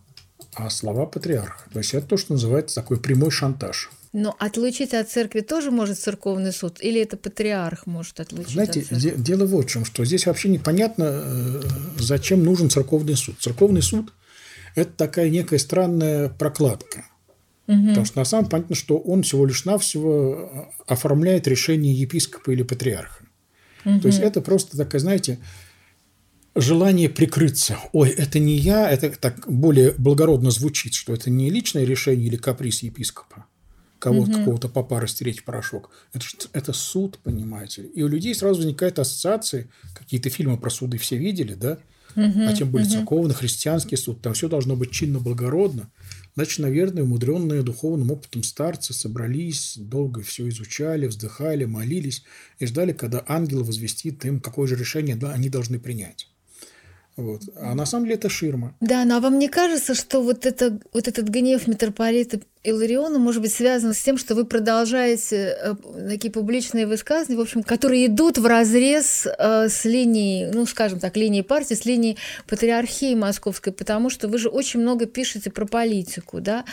[0.54, 1.68] а слова патриарха.
[1.72, 3.90] То есть это то, что называется такой прямой шантаж.
[4.12, 6.78] Но отлучить от церкви тоже может церковный суд?
[6.82, 9.22] Или это патриарх может отлучить Знаете, от церкви?
[9.22, 11.62] дело вот в чем, что здесь вообще непонятно, э,
[11.98, 13.36] зачем нужен церковный суд.
[13.40, 14.12] Церковный суд–
[14.74, 17.06] это такая некая странная прокладка.
[17.68, 17.88] Угу.
[17.88, 22.62] Потому что на самом деле понятно, что он всего лишь навсего оформляет решение епископа или
[22.62, 23.24] патриарха.
[23.86, 24.00] Угу.
[24.00, 25.38] То есть это просто такая, знаете,
[26.54, 27.78] желание прикрыться.
[27.92, 32.36] Ой, это не я, это так более благородно звучит, что это не личное решение или
[32.36, 33.46] каприз епископа,
[33.98, 34.32] кого угу.
[34.32, 35.90] какого-то папа растереть в порошок.
[36.12, 37.82] Это, это суд, понимаете.
[37.82, 41.78] И у людей сразу возникают ассоциации, какие-то фильмы про суды все видели, да?
[42.14, 42.94] Угу, а тем более угу.
[42.96, 45.90] церковный, христианский суд, там все должно быть чинно, благородно.
[46.34, 52.24] Значит, наверное, умудренные духовным опытом старцы собрались, долго все изучали, вздыхали, молились
[52.58, 56.28] и ждали, когда ангел возвестит им, какое же решение они должны принять.
[57.16, 57.42] Вот.
[57.57, 58.75] А на самом деле это ширма.
[58.81, 63.42] Да, но а вам не кажется, что вот, это, вот этот гнев митрополита Илариона может
[63.42, 65.75] быть связано с тем, что вы продолжаете э,
[66.09, 71.16] такие публичные высказывания, в общем, которые идут в разрез э, с линией, ну, скажем так,
[71.16, 76.40] линией партии, с линией патриархии московской, потому что вы же очень много пишете про политику,
[76.40, 76.64] да,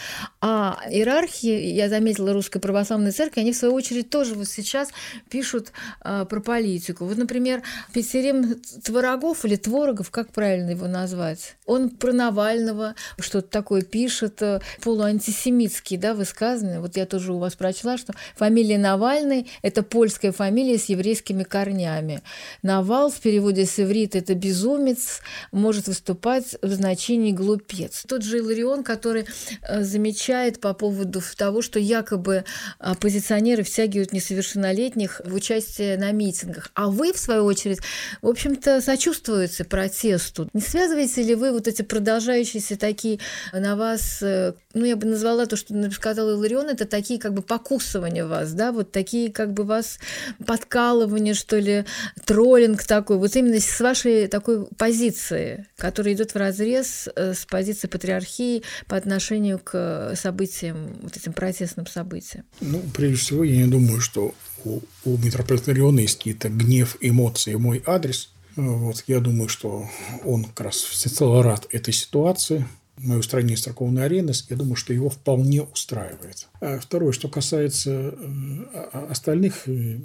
[0.41, 4.89] а иерархии, я заметила, Русской Православной Церкви, они в свою очередь тоже вот сейчас
[5.27, 5.71] пишут
[6.05, 7.05] э, про политику.
[7.05, 13.81] Вот, например, Петерим Творогов или Творогов, как правильно его назвать, он про Навального что-то такое
[13.81, 14.41] пишет,
[14.81, 16.81] полуантисемитское польские да, высказывания.
[16.81, 22.21] Вот я тоже у вас прочла, что фамилия Навальный– это польская фамилия с еврейскими корнями.
[22.63, 25.21] Навал в переводе с иврита– это безумец,
[25.53, 28.03] может выступать в значении глупец.
[28.07, 29.25] Тот же Иларион, который
[29.61, 32.43] э, замечает по поводу того, что якобы
[32.79, 36.71] оппозиционеры втягивают несовершеннолетних в участие на митингах.
[36.73, 37.79] А вы, в свою очередь,
[38.21, 40.49] в общем-то, сочувствуете протесту.
[40.53, 43.19] Не связываете ли вы вот эти продолжающиеся такие
[43.53, 47.41] на вас, э, ну, я бы назвала то, что сказал Иларион, это такие как бы
[47.41, 49.97] покусывания вас, да, вот такие как бы вас
[50.45, 51.85] подкалывания, что ли,
[52.25, 57.87] троллинг такой, вот именно с вашей такой позиции, которая идет в разрез э, с позиции
[57.87, 62.45] патриархии по отношению к событиям, вот этим протестным событиям.
[62.61, 67.55] Ну, прежде всего, я не думаю, что у, у митрополита Илариона есть какие-то гнев, эмоции,
[67.55, 68.31] мой адрес.
[68.55, 69.89] Вот, я думаю, что
[70.25, 72.67] он как раз всецело рад этой ситуации–
[73.03, 76.47] мое устранение с церковной арены, я думаю, что его вполне устраивает.
[76.61, 79.99] А второе, что касается э, остальных э,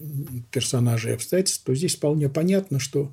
[0.51, 3.13] персонажей и обстоятельств, то здесь вполне понятно, что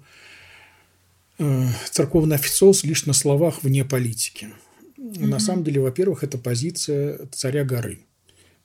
[1.40, 4.50] э, церковный официоз лишь на словах вне политики.
[4.98, 5.28] Mm-hmm.
[5.28, 8.00] На самом деле, во-первых, это позиция царя горы.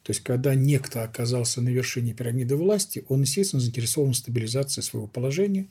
[0.03, 5.09] То есть, когда некто оказался на вершине пирамиды власти, он, естественно, заинтересован в стабилизации своего
[5.09, 5.67] положения,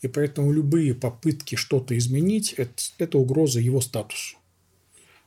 [0.00, 4.38] и поэтому любые попытки что-то изменить это,– это угроза его статусу.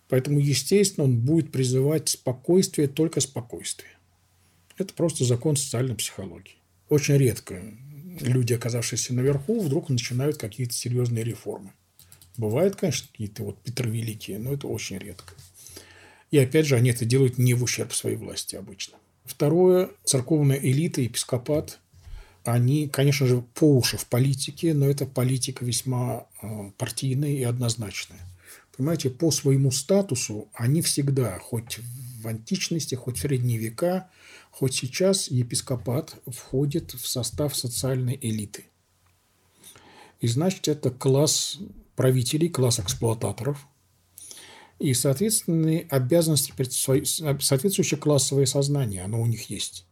[0.10, 3.92] Поэтому, естественно, он будет призывать спокойствие, только спокойствие.
[4.78, 6.56] Это просто закон социальной психологии.
[6.90, 7.62] Очень редко
[8.22, 11.72] люди, оказавшиеся наверху, вдруг начинают какие-то серьезные реформы.
[12.38, 15.34] Бывают, конечно, какие-то вот Петр Великие, но это очень редко.
[16.32, 18.98] И опять же, они это делают не в ущерб своей власти обычно.
[19.26, 21.80] Второе, церковная элита, епископат,
[22.44, 28.20] они, конечно же, по уши в политике, но это политика весьма э, партийная и однозначная.
[28.78, 31.80] Понимаете, по своему статусу они всегда, хоть
[32.22, 34.10] в античности, хоть в средние века,
[34.52, 38.66] хоть сейчас епископат входит в состав социальной элиты.
[40.20, 41.58] И значит, это класс
[41.96, 43.68] правителей, класс эксплуататоров.
[44.78, 46.54] И, соответственно, обязанности,
[47.40, 49.88] соответствующее классовое сознание, оно у них есть.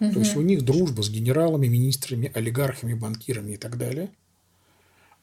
[0.00, 0.12] Угу.
[0.12, 4.10] То есть у них дружба с генералами, министрами, олигархами, банкирами и так далее–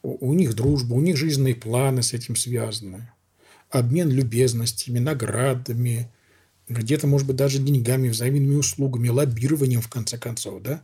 [0.04, 3.10] у них дружба, у них жизненные планы с этим связаны.
[3.70, 6.12] Обмен любезностями, наградами,
[6.68, 10.84] где-то, может быть, даже деньгами, взаимными услугами, лоббированием, в конце концов, да?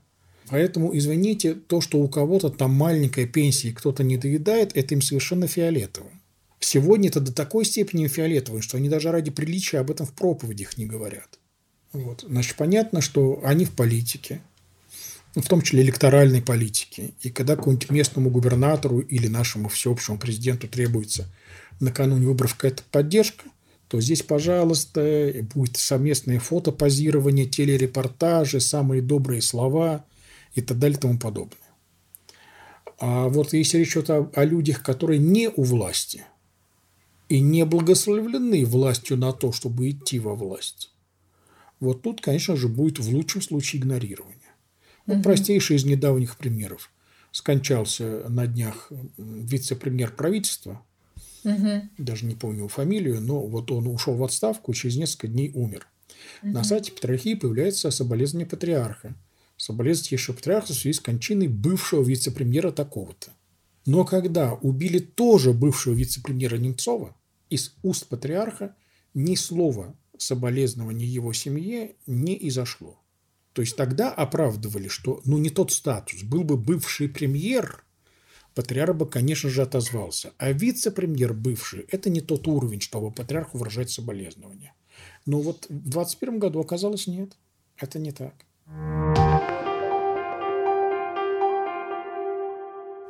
[0.49, 5.01] Поэтому, извините, то, что у кого-то там маленькая пенсия и кто-то не доедает, это им
[5.01, 6.09] совершенно фиолетово.
[6.59, 10.77] Сегодня это до такой степени фиолетово, что они даже ради приличия об этом в проповедях
[10.77, 11.39] не говорят.
[11.91, 12.25] Вот.
[12.27, 14.41] Значит, понятно, что они в политике,
[15.41, 17.13] в том числе электоральной политики.
[17.21, 21.27] И когда какому-нибудь местному губернатору или нашему всеобщему президенту требуется
[21.79, 23.45] накануне выборов какая-то поддержка,
[23.87, 30.05] то здесь, пожалуйста, будет совместное фотопозирование, телерепортажи, самые добрые слова
[30.55, 31.57] и так далее и тому подобное.
[32.99, 36.23] А вот если речь идет о, о людях, которые не у власти
[37.29, 40.91] и не благословлены властью на то, чтобы идти во власть,
[41.79, 44.36] вот тут, конечно же, будет в лучшем случае игнорирование.
[45.07, 45.23] Ну, угу.
[45.23, 46.91] Простейший из недавних примеров.
[47.31, 50.81] Скончался на днях вице-премьер правительства,
[51.43, 51.89] угу.
[51.97, 55.51] даже не помню его фамилию, но вот он ушел в отставку и через несколько дней
[55.53, 55.87] умер.
[56.43, 56.51] Угу.
[56.51, 59.15] На сайте Патриархии появляется соболезнование патриарха.
[59.55, 63.31] Соболезнование патриарха в связи с кончиной бывшего вице-премьера такого-то.
[63.85, 67.15] Но когда убили тоже бывшего вице-премьера Немцова,
[67.49, 68.75] из уст патриарха
[69.13, 72.99] ни слова соболезнования его семье не изошло.
[73.57, 76.21] То есть тогда оправдывали, что ну не тот статус.
[76.21, 77.83] Был бы бывший премьер,
[78.53, 80.31] патриарх бы, конечно же, отозвался.
[80.37, 84.75] А вице-премьер бывший– это не тот уровень, чтобы патриарху выражать соболезнования.
[85.25, 87.35] Но вот в 21 году оказалось нет.
[87.77, 88.35] Это не так.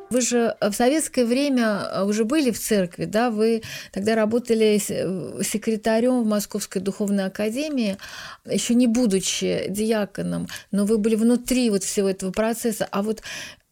[0.10, 3.30] Вы же в советское время а, уже были в церкви, да?
[3.30, 7.98] Вы тогда работали э, секретарем в Московской духовной академии,
[8.50, 12.88] еще не будучи диаконом, но вы были внутри вот всего этого процесса.
[12.90, 13.22] А вот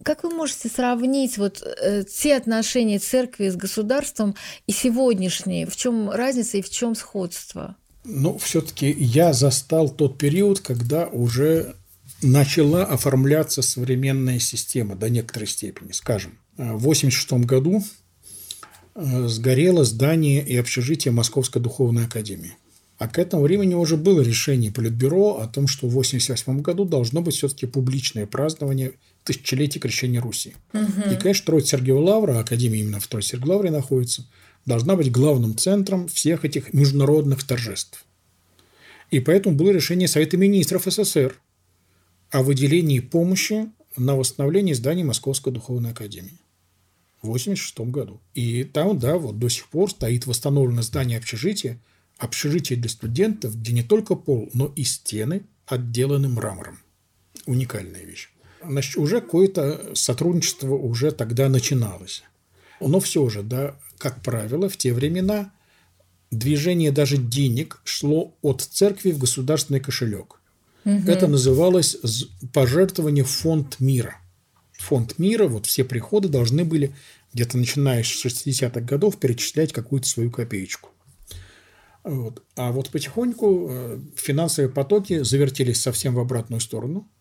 [0.03, 4.35] как вы можете сравнить вот э, те отношения церкви с государством
[4.67, 5.65] и сегодняшние?
[5.65, 7.75] В чем разница и в чем сходство?
[8.03, 11.75] Ну, все-таки я застал тот период, когда уже
[12.21, 15.91] начала оформляться современная система до некоторой степени.
[15.91, 17.83] Скажем, в 1986 году
[18.95, 22.55] э, сгорело здание и общежитие Московской духовной академии.
[22.97, 27.21] А к этому времени уже было решение Политбюро о том, что в 1988 году должно
[27.21, 28.93] быть все-таки публичное празднование
[29.25, 30.55] тысячелетия крещения Руси.
[30.73, 31.11] Угу.
[31.11, 34.25] И, конечно, Троица Сергиева Лавра, Академия именно в Троице Сергиевой Лавре находится,
[34.65, 38.05] должна быть главным центром всех этих международных торжеств.
[39.11, 41.35] И поэтому было решение Совета министров СССР
[42.35, 46.37] о выделении помощи на восстановление зданий Московской духовной академии
[47.21, 48.19] в 1986 году.
[48.33, 51.79] И там, да, вот до сих пор стоит восстановленное здание общежития,
[52.17, 56.79] общежитие для студентов, где не только пол, но и стены отделаны мрамором.
[57.45, 58.29] Уникальная вещь.
[58.61, 62.21] Значит, уже какое-то сотрудничество уже тогда начиналось.
[62.81, 65.53] Но все же, да, как правило, в те времена
[66.31, 70.34] движение даже денег шло от церкви в государственный кошелек.
[70.85, 71.09] Угу.
[71.09, 71.97] Это называлось
[72.53, 74.17] пожертвование фонд мира.
[74.73, 76.93] Фонд мира, вот все приходы должны были
[77.33, 80.89] где-то начиная с 60-х годов перечислять какую-то свою копеечку.
[82.03, 82.43] Вот.
[82.55, 87.11] А вот потихоньку э, финансовые потоки завертелись совсем в обратную сторону.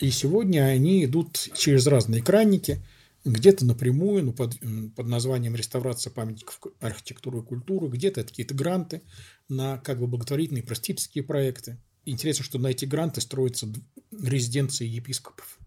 [0.00, 2.84] И сегодня они идут через разные экранники,
[3.24, 4.58] где-то напрямую, ну, под,
[4.96, 9.02] под названием реставрация памятников архитектуры и культуры, где-то какие-то гранты
[9.48, 11.78] на как бы благотворительные просветительские проекты.
[12.04, 13.68] Интересно, что на эти гранты строятся
[14.10, 15.58] резиденции епископов,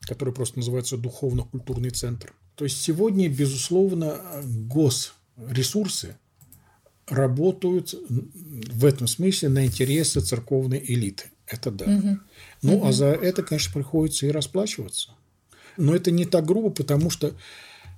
[0.00, 2.34] которые просто называются духовно-культурный центр.
[2.54, 6.16] То есть сегодня, безусловно, госресурсы
[7.06, 11.30] работают в этом смысле на интересы церковной элиты.
[11.46, 11.84] Это да.
[11.84, 12.18] Угу.
[12.62, 12.86] Ну, угу.
[12.86, 15.10] а за это, конечно, приходится и расплачиваться.
[15.76, 17.34] Но это не так грубо, потому что,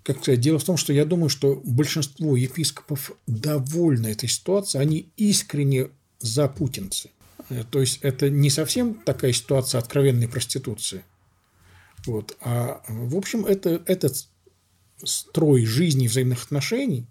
[0.02, 5.08] как сказать, дело в том, что я думаю, что большинство епископов довольны этой ситуацией, они
[5.16, 5.90] искренне
[6.20, 7.10] за путинцы.
[7.70, 11.04] То есть это не совсем такая ситуация откровенной проституции.
[12.06, 12.36] Вот.
[12.40, 14.28] А в общем, это, этот
[15.02, 17.06] строй жизни взаимных отношений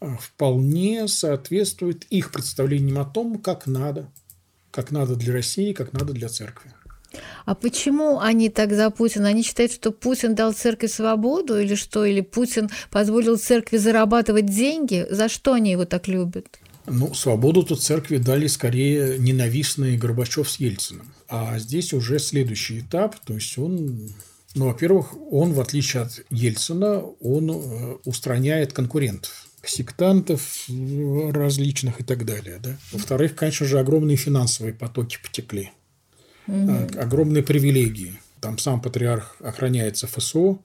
[0.00, 4.10] э, вполне соответствует их представлениям о том, как надо.
[4.70, 6.72] Как надо для России, как надо для церкви.
[7.46, 9.28] А почему они так за Путина?
[9.28, 12.04] Они считают, что Путин дал церкви свободу или что?
[12.04, 15.06] Или Путин позволил церкви зарабатывать деньги?
[15.08, 16.58] За что они его так любят?
[16.86, 21.12] Ну, свободу тут церкви дали скорее ненавистные Горбачев с Ельциным.
[21.28, 24.10] А здесь уже следующий этап, то есть он
[24.56, 30.66] ну, во-первых, он, в отличие от Ельцина, он э, устраняет конкурентов, сектантов
[31.30, 32.58] различных и так далее.
[32.62, 32.78] Да?
[32.90, 35.72] Во-вторых, конечно же, огромные финансовые потоки потекли.
[36.46, 36.98] Угу.
[36.98, 38.18] Огромные привилегии.
[38.40, 40.58] Там сам патриарх охраняется ФСО,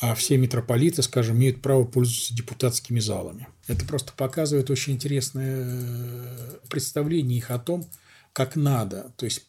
[0.00, 3.48] а все митрополиты, скажем, имеют право пользоваться депутатскими залами.
[3.66, 7.88] Это просто показывает очень интересное э, представление их о том,
[8.32, 9.46] как надо, то есть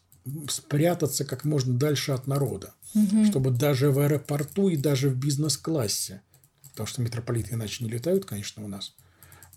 [0.48, 3.24] спрятаться как можно дальше от народа, угу.
[3.26, 6.22] чтобы даже в аэропорту и даже в бизнес-классе,
[6.70, 8.94] потому что митрополиты иначе не летают, конечно, у нас,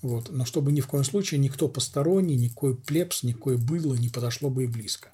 [0.01, 4.49] вот, но чтобы ни в коем случае никто посторонний, никакой плебс, никакое было не подошло
[4.49, 5.12] бы и близко.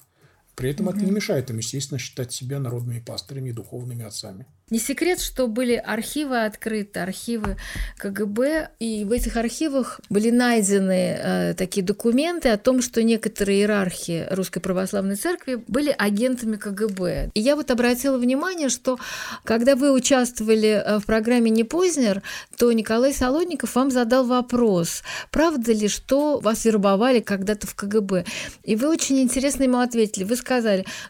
[0.60, 0.96] При этом угу.
[0.96, 4.46] это не мешает им, естественно, считать себя народными пастырями и духовными отцами.
[4.70, 7.56] Не секрет, что были архивы открыты, архивы
[7.98, 14.28] КГБ, и в этих архивах были найдены э, такие документы о том, что некоторые иерархи
[14.30, 17.30] Русской Православной Церкви были агентами КГБ.
[17.34, 19.00] И я вот обратила внимание, что
[19.42, 22.22] когда вы участвовали э, в программе «Не Познер»,
[22.56, 28.24] то Николай Солодников вам задал вопрос, правда ли, что вас вербовали когда-то в КГБ?
[28.62, 30.22] И вы очень интересно ему ответили.
[30.22, 30.49] Вы сказали,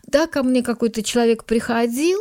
[0.07, 2.21] да, ко мне какой-то человек приходил,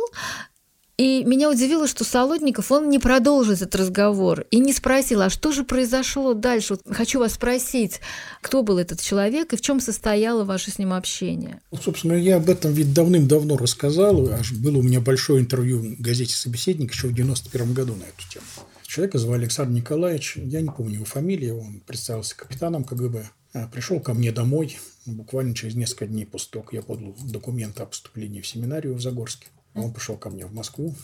[1.00, 5.50] и меня удивило, что Солодников, он не продолжил этот разговор и не спросил, а что
[5.50, 6.74] же произошло дальше?
[6.74, 8.02] Вот хочу вас спросить,
[8.42, 11.62] кто был этот человек и в чем состояло ваше с ним общение?
[11.72, 14.28] Ну, собственно, я об этом ведь давным-давно рассказал.
[14.28, 18.28] Аж было у меня большое интервью в газете «Собеседник» еще в 91 году на эту
[18.30, 18.44] тему.
[18.86, 23.24] Человека звали Александр Николаевич, я не помню его фамилию, он представился капитаном КГБ.
[23.52, 27.82] А, Пришел ко мне домой, буквально через несколько дней после того, как я подал документы
[27.82, 29.48] о поступлении в семинарию в Загорске.
[29.74, 30.94] Он пришел ко мне в Москву,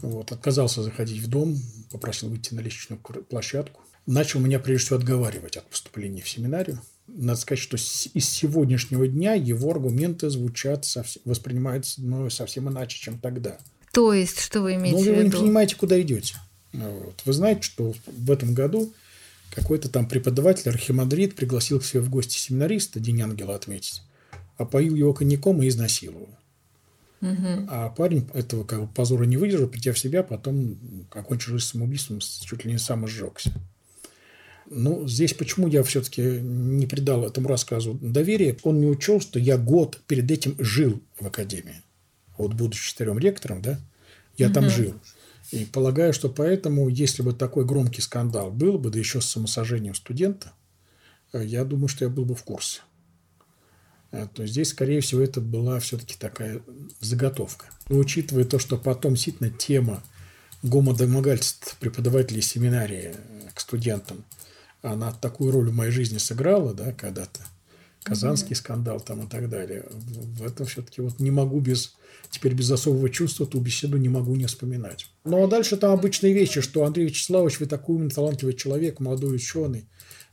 [0.00, 1.58] вот, отказался заходить в дом,
[1.90, 3.82] попросил выйти на лестничную площадку.
[4.06, 6.80] Начал меня прежде всего отговаривать от поступления в семинарию.
[7.06, 10.86] Надо сказать, что из сегодняшнего дня его аргументы звучат,
[11.24, 13.58] воспринимаются ну, совсем иначе, чем тогда.
[13.92, 15.16] То есть, что вы имеете ну, в виду?
[15.16, 16.36] вы не понимаете, куда идете.
[16.72, 17.22] Вот.
[17.24, 18.92] Вы знаете, что в этом году
[19.50, 24.02] какой-то там преподаватель архимандрит пригласил к себе в гости семинариста, День Ангела отметить,
[24.56, 26.28] опоил его коньяком и изнасиловал.
[27.20, 27.66] Угу.
[27.68, 30.78] А парень этого как бы позора не выдержал, придя в себя, потом
[31.10, 33.52] окончил жизнь самоубийством, чуть ли не сам сжегся.
[34.70, 38.56] Ну, здесь почему я все-таки не придал этому рассказу доверия?
[38.62, 41.82] Он не учел, что я год перед этим жил в академии.
[42.36, 43.80] Вот будучи четырем ректором, да,
[44.36, 44.54] я угу.
[44.54, 44.94] там жил.
[45.50, 49.94] И полагаю, что поэтому, если бы такой громкий скандал был бы, да еще с самосожжением
[49.94, 50.52] студента,
[51.32, 52.82] э, я думаю, что я был бы в курсе.
[54.10, 56.60] Э, то здесь, скорее всего, это была все-таки такая
[57.00, 57.66] заготовка.
[57.88, 60.02] Но учитывая то, что потом действительно тема
[60.62, 64.24] гомодомогательств преподавателей семинарии э, к студентам,
[64.82, 67.40] она такую роль в моей жизни сыграла, да, когда-то.
[68.08, 69.86] Казанский скандал там и так далее.
[69.90, 71.96] В это все-таки вот не могу без
[72.30, 75.06] теперь без особого чувства ту беседу не могу не вспоминать.
[75.24, 79.36] Ну, а дальше там обычные вещи, что Андрей Вячеславович, вы такой умный, талантливый человек, молодой
[79.36, 79.88] ученый.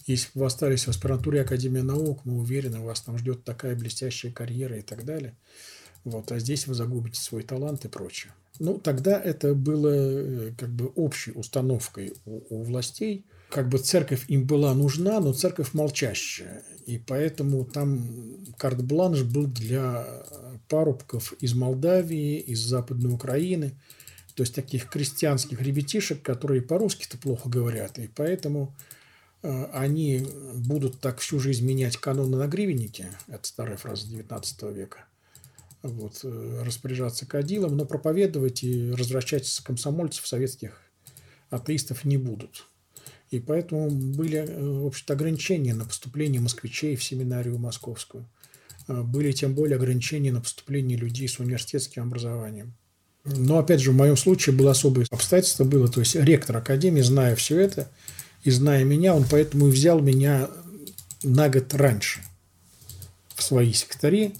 [0.05, 4.77] Если вы остались в аспирантуре Академии наук, мы уверены, вас там ждет такая блестящая карьера
[4.77, 5.35] и так далее.
[6.03, 8.31] Вот, а здесь вы загубите свой талант и прочее.
[8.59, 13.25] Ну, тогда это было э, как бы общей установкой у, у властей.
[13.55, 16.61] Как бы церковь им была нужна, но церковь молчащая.
[16.85, 20.05] И поэтому там карт-бланш был для
[20.67, 23.71] парубков из Молдавии, из Западной Украины,
[24.33, 28.75] то есть таких крестьянских ребятишек, которые по-русски-то плохо говорят, и поэтому
[29.41, 35.05] э, они будут так всю жизнь менять каноны на гривеннике, это старая фраза 19 века,
[35.81, 40.81] вот, э, распоряжаться кадилом, но проповедовать и развращать комсомольцев советских
[41.49, 42.65] атеистов не будут.
[43.35, 48.27] И поэтому были, э, в общем-то, ограничения на поступление москвичей в семинарию московскую.
[48.87, 52.73] Э, были тем более ограничения на поступление людей с университетским образованием.
[53.25, 57.35] Но, опять же, в моем случае было особое обстоятельство было, то есть ректор академии, зная
[57.35, 57.89] все это
[58.43, 60.49] и зная меня, он поэтому и взял меня
[61.23, 62.21] на год раньше
[63.33, 64.35] в свои секретари,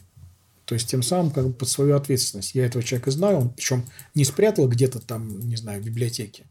[0.66, 2.54] то есть тем самым как бы под свою ответственность.
[2.54, 6.46] Я этого человека знаю, он причем не спрятал где-то там, не знаю, в библиотеке,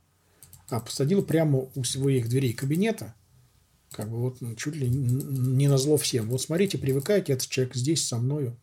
[0.69, 3.15] а посадил прямо у своих дверей кабинета–
[3.95, 6.29] как бы вот ну, чуть ли не на зло всем.
[6.29, 8.57] Вот смотрите, привыкайте, этот человек здесь со мною.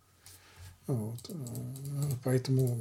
[0.87, 1.19] Вот.
[1.29, 1.33] Э,
[2.23, 2.77] поэтому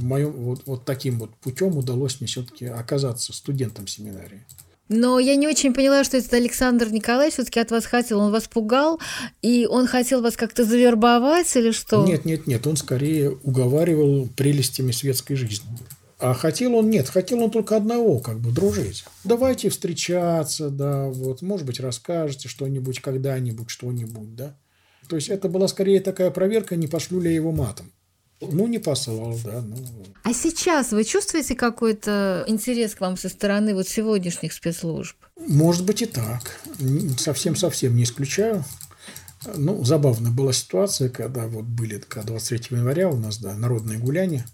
[0.00, 4.42] моем, вот, вот таким вот путем удалось мне все-таки оказаться студентом семинарии.
[4.88, 8.20] Но я не очень поняла, что этот Александр Николаевич все-таки от вас хотел.
[8.20, 9.00] Он вас пугал,
[9.40, 12.04] и он хотел вас как-то завербовать или что?
[12.06, 12.66] Нет, нет, нет.
[12.66, 15.68] Он скорее уговаривал прелестями светской жизни.
[16.22, 19.04] А хотел он, нет, хотел он только одного, как бы дружить.
[19.24, 24.56] Давайте встречаться, да, вот, может быть, расскажете что-нибудь когда-нибудь, что-нибудь, да.
[25.08, 27.90] То есть это была скорее такая проверка, не пошлю ли я его матом.
[28.40, 29.62] Ну, не посылал, да.
[29.62, 29.76] Ну.
[30.22, 35.16] А сейчас вы чувствуете какой-то интерес к вам со стороны вот сегодняшних спецслужб?
[35.48, 36.60] Может быть и так.
[37.18, 38.64] Совсем-совсем не исключаю.
[39.56, 44.46] Ну, забавная была ситуация, когда вот были, когда 23 января у нас, да, народные гуляния.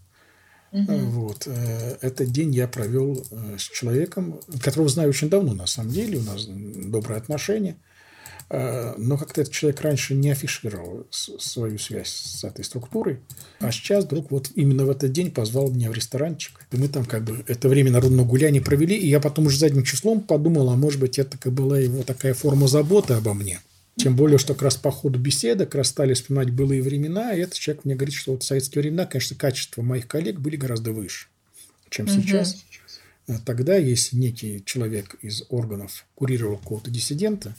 [0.73, 0.93] Угу.
[0.93, 1.47] Вот.
[1.47, 6.19] Э, этот день я провел э, с человеком, которого знаю очень давно, на самом деле,
[6.19, 7.77] у нас добрые отношения.
[8.51, 13.21] Но как-то этот человек раньше не афишировал свою связь с этой структурой.
[13.61, 16.59] А сейчас вдруг вот именно в этот день позвал меня в ресторанчик.
[16.73, 18.97] И мы там как бы это время народного гуляния провели.
[18.97, 22.69] И я потом уже задним числом подумал, а может быть, это была его такая форма
[22.69, 23.61] заботы обо мне.
[23.99, 27.41] Тем более, что как раз по ходу беседы как раз стали вспоминать былые времена, и
[27.41, 30.93] этот человек мне говорит, что вот в советские времена, конечно, качества моих коллег были гораздо
[30.93, 31.27] выше,
[31.91, 32.13] чем угу.
[32.13, 32.65] сейчас.
[33.45, 37.55] Тогда, если некий человек из органов курировал какого-то диссидента,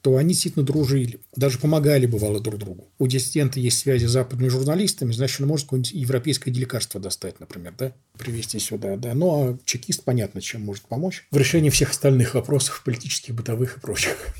[0.00, 2.88] то они действительно дружили, даже помогали, бывало, друг другу.
[2.98, 7.74] У диссидента есть связи с западными журналистами, значит, он может какое-нибудь европейское лекарство достать, например,
[7.78, 9.14] да, привезти сюда, да.
[9.14, 13.80] Ну, а чекист, понятно, чем может помочь в решении всех остальных вопросов политических, бытовых и
[13.80, 14.34] прочих.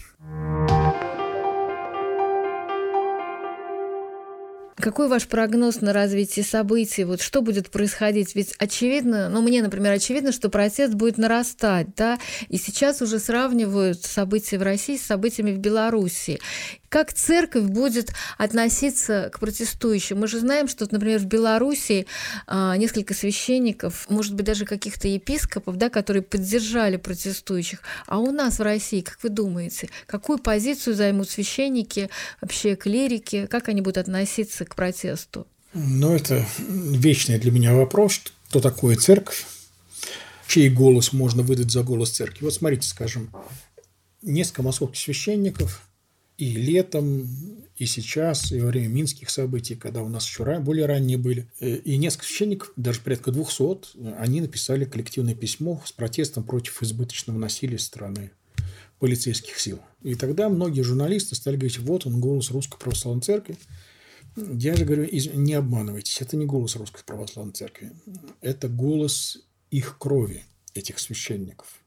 [4.83, 7.05] Какой ваш прогноз на развитие событий?
[7.05, 8.35] Вот что будет происходить?
[8.35, 12.19] Ведь очевидно, ну мне, например, очевидно, что протест будет нарастать, да,
[12.49, 16.41] и сейчас уже сравнивают события в России с событиями в Беларуси.
[16.93, 20.21] Как церковь будет относиться к протестующим?
[20.21, 22.07] Мы же знаем, что, например, в Беларуси
[22.47, 27.81] а, несколько священников, может быть, даже каких-то епископов, да, которые поддержали протестующих.
[28.07, 32.11] А у нас в России, как вы думаете, какую позицию займут священники,
[32.43, 35.47] вообще клирики, как они будут относиться к протесту?
[35.73, 38.21] Ну, это вечный для меня вопрос,
[38.51, 39.47] что такое церковь,
[40.47, 42.45] чей голос можно выдать за голос церкви.
[42.45, 43.31] Вот смотрите, скажем,
[44.21, 45.81] несколько московских священников
[46.43, 47.29] и летом,
[47.77, 51.49] и сейчас, и во время минских событий, когда у нас еще более ранние были.
[51.61, 57.39] Э, и несколько священников, даже порядка 200, они написали коллективное письмо с протестом против избыточного
[57.39, 58.33] насилия со стороны
[58.99, 59.79] полицейских сил.
[60.03, 63.57] И тогда многие журналисты стали говорить, вот он голос Русской Православной Церкви.
[64.37, 67.93] Я же говорю, не обманывайтесь, это не голос Русской Православной Церкви,
[68.41, 69.39] это голос
[69.71, 70.43] их крови,
[70.75, 71.82] этих священников.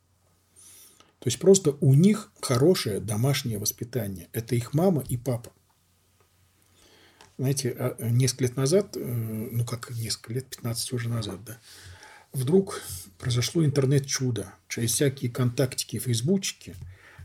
[1.25, 4.27] То есть просто у них хорошее домашнее воспитание.
[4.31, 5.51] Это их мама и папа.
[7.39, 11.57] Знаете, а, несколько лет назад, э, ну как несколько лет, 15 уже назад, да,
[12.31, 12.79] вдруг
[13.17, 14.53] произошло интернет-чудо.
[14.67, 16.75] Через всякие контактики, фейсбучики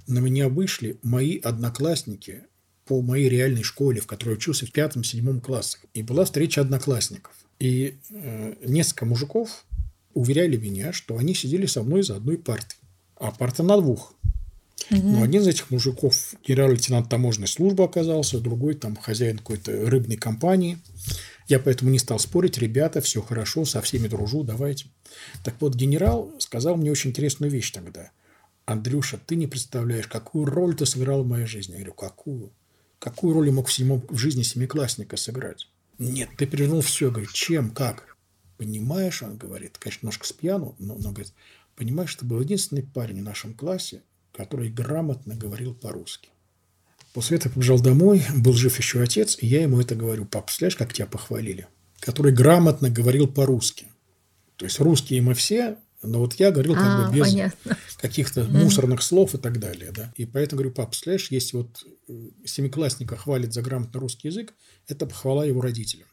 [0.07, 2.44] на меня вышли мои одноклассники
[2.86, 5.84] по моей реальной школе, в которой учился в пятом-седьмом классах.
[5.92, 7.34] И была встреча одноклассников.
[7.59, 9.66] И э, несколько мужиков
[10.14, 12.80] уверяли меня, что они сидели со мной за одной партой.
[13.20, 14.14] А парта на двух.
[14.90, 15.00] Угу.
[15.00, 20.78] Но один из этих мужиков генерал-лейтенант таможенной службы оказался, другой там хозяин какой-то рыбной компании.
[21.46, 22.58] Я поэтому не стал спорить.
[22.58, 24.86] Ребята, все хорошо, со всеми дружу, давайте.
[25.44, 28.10] Так вот, генерал сказал мне очень интересную вещь тогда.
[28.64, 31.72] Андрюша, ты не представляешь, какую роль ты сыграл в моей жизни.
[31.72, 32.50] Я говорю, какую?
[32.98, 35.68] Какую роль я мог в, семи, в жизни семиклассника сыграть?
[35.98, 37.06] Нет, ты перевернул все.
[37.06, 38.16] Я говорю, чем, как?
[38.56, 41.32] Понимаешь, он говорит, конечно, немножко с пьяну, но, но говорит,
[41.81, 44.03] понимаешь, ты был единственный парень в нашем классе,
[44.33, 46.28] который грамотно говорил по-русски.
[47.14, 50.26] После этого побежал домой, был жив еще отец, и я ему это говорю.
[50.26, 51.68] Папа, представляешь, как тебя похвалили?
[51.99, 53.87] Который грамотно говорил по-русски.
[54.57, 57.35] То есть русские мы все, но вот я говорил как а, бы без
[57.97, 59.91] каких-то мусорных слов и так далее.
[59.91, 60.12] Да?
[60.16, 62.12] И поэтому говорю, пап, слышь, если вот э,
[62.45, 64.53] семиклассника хвалит за грамотный русский язык,
[64.87, 66.09] это похвала его родителям.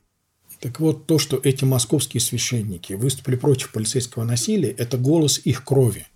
[0.59, 6.07] Так вот, то, что эти московские священники выступили против полицейского насилия, это голос их крови.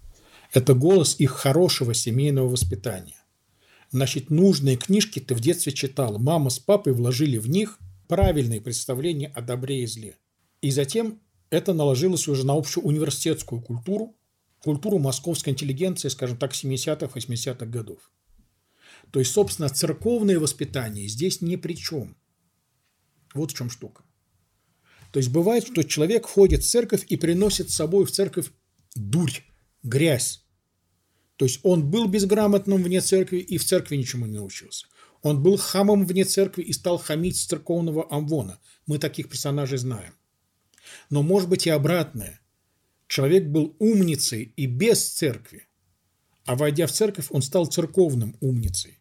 [0.51, 3.23] Это голос их хорошего семейного воспитания.
[3.91, 6.17] Значит, нужные книжки ты в детстве читал.
[6.17, 7.77] Мама с папой вложили в них
[8.07, 10.17] правильные представления о добре и зле.
[10.61, 11.19] И затем
[11.49, 14.15] это наложилось уже на общую университетскую культуру,
[14.59, 18.11] культуру московской интеллигенции, скажем так, 70-х, 80-х годов.
[19.11, 22.15] То есть, собственно, церковное воспитание здесь ни при чем.
[23.33, 24.03] Вот в чем штука.
[25.11, 28.47] То есть, бывает, что человек ходит в церковь и приносит с собой в церковь
[28.95, 29.43] дурь,
[29.83, 30.45] грязь.
[31.35, 34.87] То есть, он был безграмотным вне церкви и в церкви ничему не научился.
[35.21, 38.59] Он был хамом вне церкви и стал хамить церковного амвона.
[38.87, 40.15] Мы таких персонажей знаем.
[41.09, 42.41] Но может быть и обратное.
[43.07, 45.67] Человек был умницей и без церкви,
[46.45, 48.99] а войдя в церковь, он стал церковным умницей.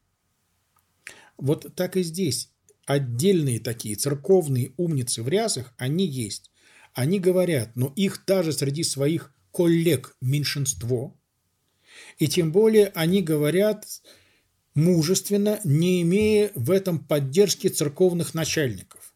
[1.39, 2.50] Вот так и здесь.
[2.91, 6.51] Отдельные такие церковные умницы в рясах, они есть.
[6.93, 11.17] Они говорят, но их даже среди своих коллег меньшинство.
[12.19, 13.87] И тем более они говорят
[14.75, 19.15] мужественно, не имея в этом поддержки церковных начальников.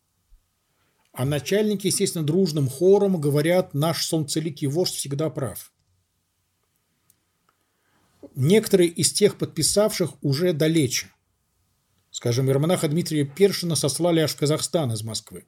[1.11, 5.73] А начальники, естественно, дружным хором говорят, наш солнцеликий вождь всегда прав.
[8.37, 11.14] Некоторые из тех подписавших уже далече.
[12.15, 15.45] Скажем, иеромонаха Дмитрия Першина сослали аж в Казахстан из Москвы.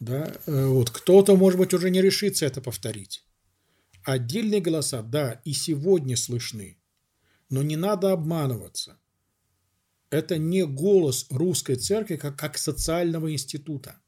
[0.00, 3.24] Да, э, вот кто-то, может быть, уже не решится это повторить.
[4.04, 6.78] Отдельные голоса, да, и сегодня слышны.
[7.50, 8.98] Но не надо обманываться
[10.12, 13.98] это не голос русской церкви как, как социального института.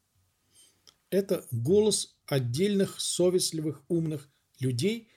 [1.09, 5.09] Это голос отдельных совестливых, умных людей,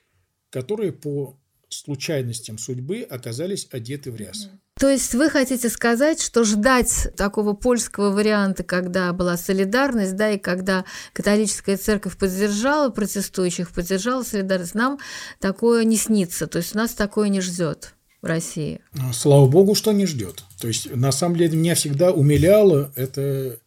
[0.49, 1.39] которые по
[1.69, 4.51] случайностям судьбы оказались одеты в рясы.
[4.79, 10.39] То есть вы хотите сказать, что ждать такого польского варианта, когда была солидарность, да, и
[10.39, 14.99] когда католическая церковь поддержала протестующих, поддержала солидарность, нам
[15.41, 18.81] такое не снится, то есть нас такое не ждет в России?
[19.01, 20.45] А, слава богу, что не ждет.
[20.61, 23.59] То есть, на самом деле, меня всегда умиляло это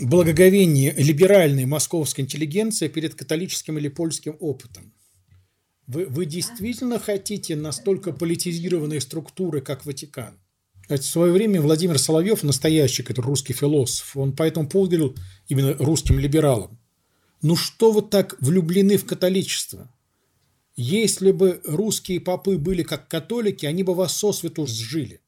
[0.00, 4.92] благоговение либеральной московской интеллигенции перед католическим или польским опытом.
[5.92, 10.38] Вы, вы действительно хотите настолько политизированные структуры, как Ватикан?
[10.88, 15.16] В свое время Владимир Соловьев, настоящий который русский философ, он по этому поводу говорил
[15.48, 16.80] именно русским либералам.
[17.42, 19.94] Ну что вы так влюблены в католичество?
[20.76, 25.20] Если бы русские попы были как католики, они бы вас сосвету сжили.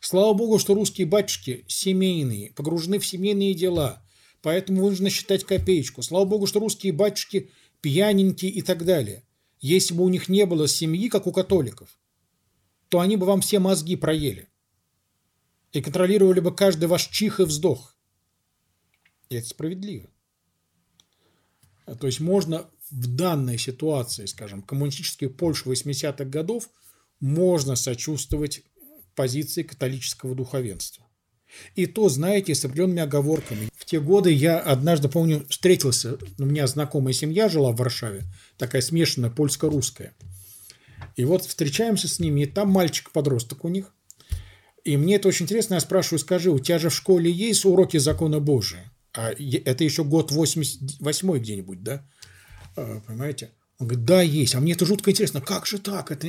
[0.00, 4.04] Слава богу, что русские батюшки семейные, погружены в семейные дела,
[4.42, 6.02] поэтому нужно считать копеечку.
[6.02, 9.24] Слава богу, что русские батюшки пьяненькие и так далее.
[9.60, 11.98] Если бы у них не было семьи, как у католиков,
[12.88, 14.48] то они бы вам все мозги проели
[15.72, 17.96] и контролировали бы каждый ваш чих и вздох.
[19.28, 20.08] И это справедливо.
[22.00, 26.70] То есть можно в данной ситуации, скажем, коммунистической Польши 80-х годов,
[27.20, 28.62] можно сочувствовать
[29.14, 31.07] позиции католического духовенства.
[31.74, 33.68] И то, знаете, с определенными оговорками.
[33.76, 38.24] В те годы я однажды, помню, встретился, у меня знакомая семья жила в Варшаве,
[38.56, 40.14] такая смешанная, польско-русская.
[41.16, 43.92] И вот встречаемся с ними, и там мальчик-подросток у них.
[44.84, 47.98] И мне это очень интересно, я спрашиваю, скажи, у тебя же в школе есть уроки
[47.98, 48.92] закона Божия?
[49.14, 52.06] А это еще год 88 где-нибудь, да?
[52.76, 53.50] А, понимаете?
[53.78, 54.54] Он говорит, да, есть.
[54.54, 55.40] А мне это жутко интересно.
[55.40, 56.10] Как же так?
[56.10, 56.28] Это...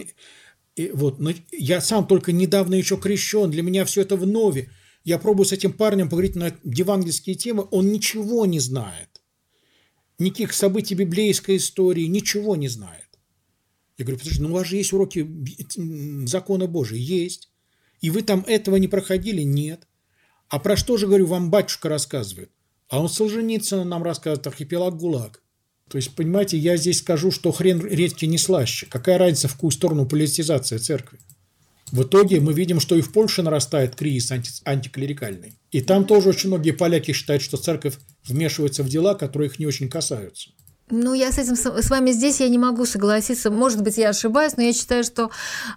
[0.75, 4.69] И вот, но я сам только недавно еще крещен, для меня все это в нове.
[5.03, 9.21] Я пробую с этим парнем поговорить на евангельские темы, он ничего не знает.
[10.17, 13.07] Никаких событий библейской истории, ничего не знает.
[13.97, 15.27] Я говорю, подожди, ну у вас же есть уроки
[16.25, 16.99] закона Божия.
[16.99, 17.49] Есть.
[18.01, 19.41] И вы там этого не проходили?
[19.41, 19.87] Нет.
[20.47, 22.51] А про что же, говорю, вам батюшка рассказывает?
[22.87, 25.43] А он Солженицына нам рассказывает, архипелаг ГУЛАГ.
[25.89, 28.87] То есть, понимаете, я здесь скажу, что хрен редкий не слаще.
[28.87, 31.19] Какая разница, в какую сторону политизация церкви?
[31.91, 35.57] В итоге мы видим, что и в Польше нарастает кризис анти антиклерикальный.
[35.71, 37.95] И там тоже очень многие поляки считают, что церковь
[38.27, 40.51] вмешивается в дела, которые их не очень касаются.
[40.91, 43.51] Ну, я с этим с вами здесь я не могу согласиться.
[43.51, 45.29] Может быть, я ошибаюсь, но я считаю, что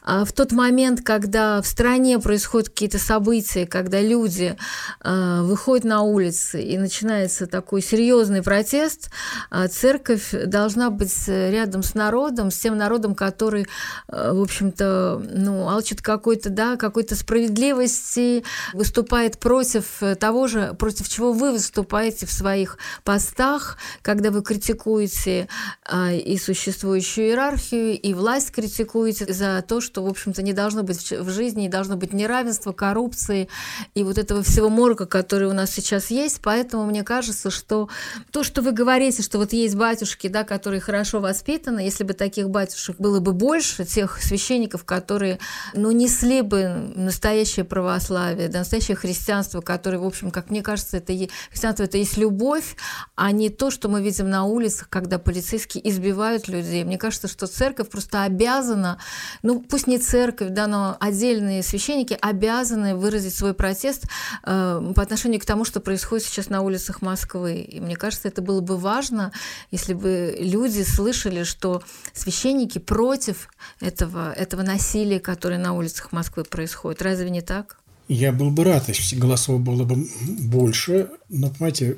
[0.02, 4.56] а, в тот момент, когда в стране происходят какие-то события, когда люди
[5.00, 9.10] а, выходят на улицы и начинается такой серьезный протест,
[9.50, 13.66] а, церковь должна быть рядом с народом, с тем народом, который,
[14.08, 21.52] в общем-то, ну, алчит какой-то, да, какой-то справедливости, выступает против того же, против чего вы
[21.52, 25.48] выступаете в своих постах, когда вы критикуете критикуете
[25.84, 31.11] а, и существующую иерархию, и власть критикуете за то, что, в общем-то, не должно быть
[31.11, 33.48] в жизни, не должно быть неравенства, коррупции
[33.94, 36.40] и вот этого всего морга, который у нас сейчас есть.
[36.42, 37.88] Поэтому мне кажется, что
[38.30, 42.50] то, что вы говорите, что вот есть батюшки, да, которые хорошо воспитаны, если бы таких
[42.50, 45.38] батюшек было бы больше, тех священников, которые,
[45.74, 51.12] ну, несли бы настоящее православие, да, настоящее христианство, которое, в общем, как мне кажется, это
[51.50, 52.76] христианство это есть любовь,
[53.14, 56.84] а не то, что мы видим на улицах, когда полицейские избивают людей.
[56.84, 58.99] Мне кажется, что церковь просто обязана,
[59.43, 64.05] ну пусть не церковь, да, но отдельные священники обязаны выразить свой протест
[64.45, 67.62] э, по отношению к тому, что происходит сейчас на улицах Москвы.
[67.62, 69.32] И мне кажется, это было бы важно,
[69.70, 71.82] если бы люди слышали, что
[72.12, 73.49] священники против
[73.80, 77.01] этого, этого насилия, которое на улицах Москвы происходит.
[77.01, 77.78] Разве не так?
[78.09, 81.97] Я был бы рад, если голосов было бы больше, но, понимаете,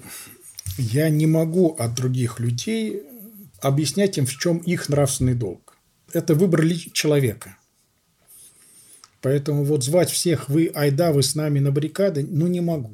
[0.78, 3.02] я не могу от других людей
[3.60, 5.76] объяснять им, в чем их нравственный долг.
[6.12, 7.56] Это выбор человека.
[9.20, 12.90] Поэтому вот звать всех, вы, айда, вы с нами на баррикады, ну не могу.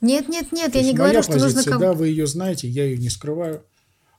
[0.00, 1.78] Нет, нет, нет, То я не говорю, что позиция, нужно...
[1.78, 3.62] Да, вы ее знаете, я ее не скрываю.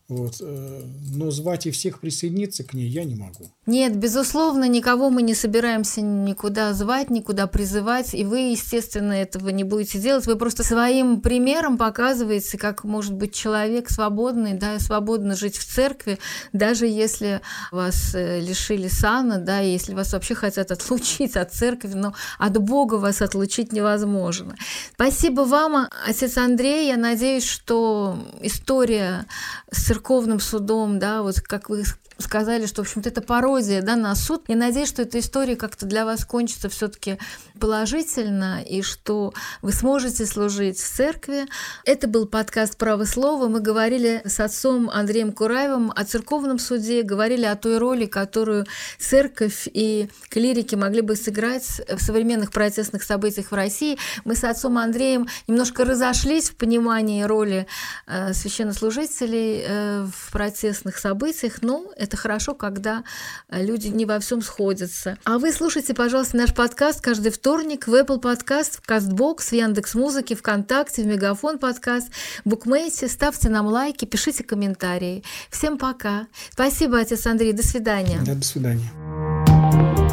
[0.07, 0.35] Вот.
[0.39, 0.81] Э,
[1.15, 3.49] но звать и всех присоединиться к ней я не могу.
[3.65, 9.63] Нет, безусловно, никого мы не собираемся никуда звать, никуда призывать, и вы, естественно, этого не
[9.63, 10.27] будете делать.
[10.27, 16.19] Вы просто своим примером показываете, как может быть человек свободный, да, свободно жить в церкви,
[16.53, 17.41] даже если
[17.71, 22.95] вас э, лишили сана, да, если вас вообще хотят отлучить от церкви, но от Бога
[22.95, 24.55] вас отлучить невозможно.
[24.93, 26.89] Спасибо вам, отец Андрей.
[26.89, 29.25] Я надеюсь, что история
[29.71, 31.85] с церковным судом, да, вот как вы
[32.17, 34.43] сказали, что, в общем-то, это пародия да, на суд.
[34.47, 37.17] Я надеюсь, что эта история как-то для вас кончится все-таки
[37.59, 41.45] положительно, и что вы сможете служить в церкви.
[41.83, 43.47] Это был подкаст «Право слова».
[43.47, 48.65] Мы говорили с отцом Андреем Кураевым о церковном суде, говорили о той роли, которую
[48.99, 53.97] церковь и клирики могли бы сыграть в современных протестных событиях в России.
[54.23, 57.67] Мы с отцом Андреем немножко разошлись в понимании роли
[58.07, 63.03] э, священнослужителей э, в протестных событиях, но это хорошо, когда
[63.49, 65.17] э, люди не во всем сходятся.
[65.25, 70.35] А вы слушайте, пожалуйста, наш подкаст каждый вторник в Apple Podcast, в CastBox, в Яндекс.Музыке,
[70.35, 72.09] ВКонтакте, в Мегафон подкаст,
[72.45, 73.07] в Букмейте.
[73.07, 75.23] Ставьте нам лайки, пишите комментарии.
[75.49, 76.27] Всем пока.
[76.51, 77.53] Спасибо, отец Андрей.
[77.53, 78.19] До свидания.
[78.25, 80.04] Да, до свидания.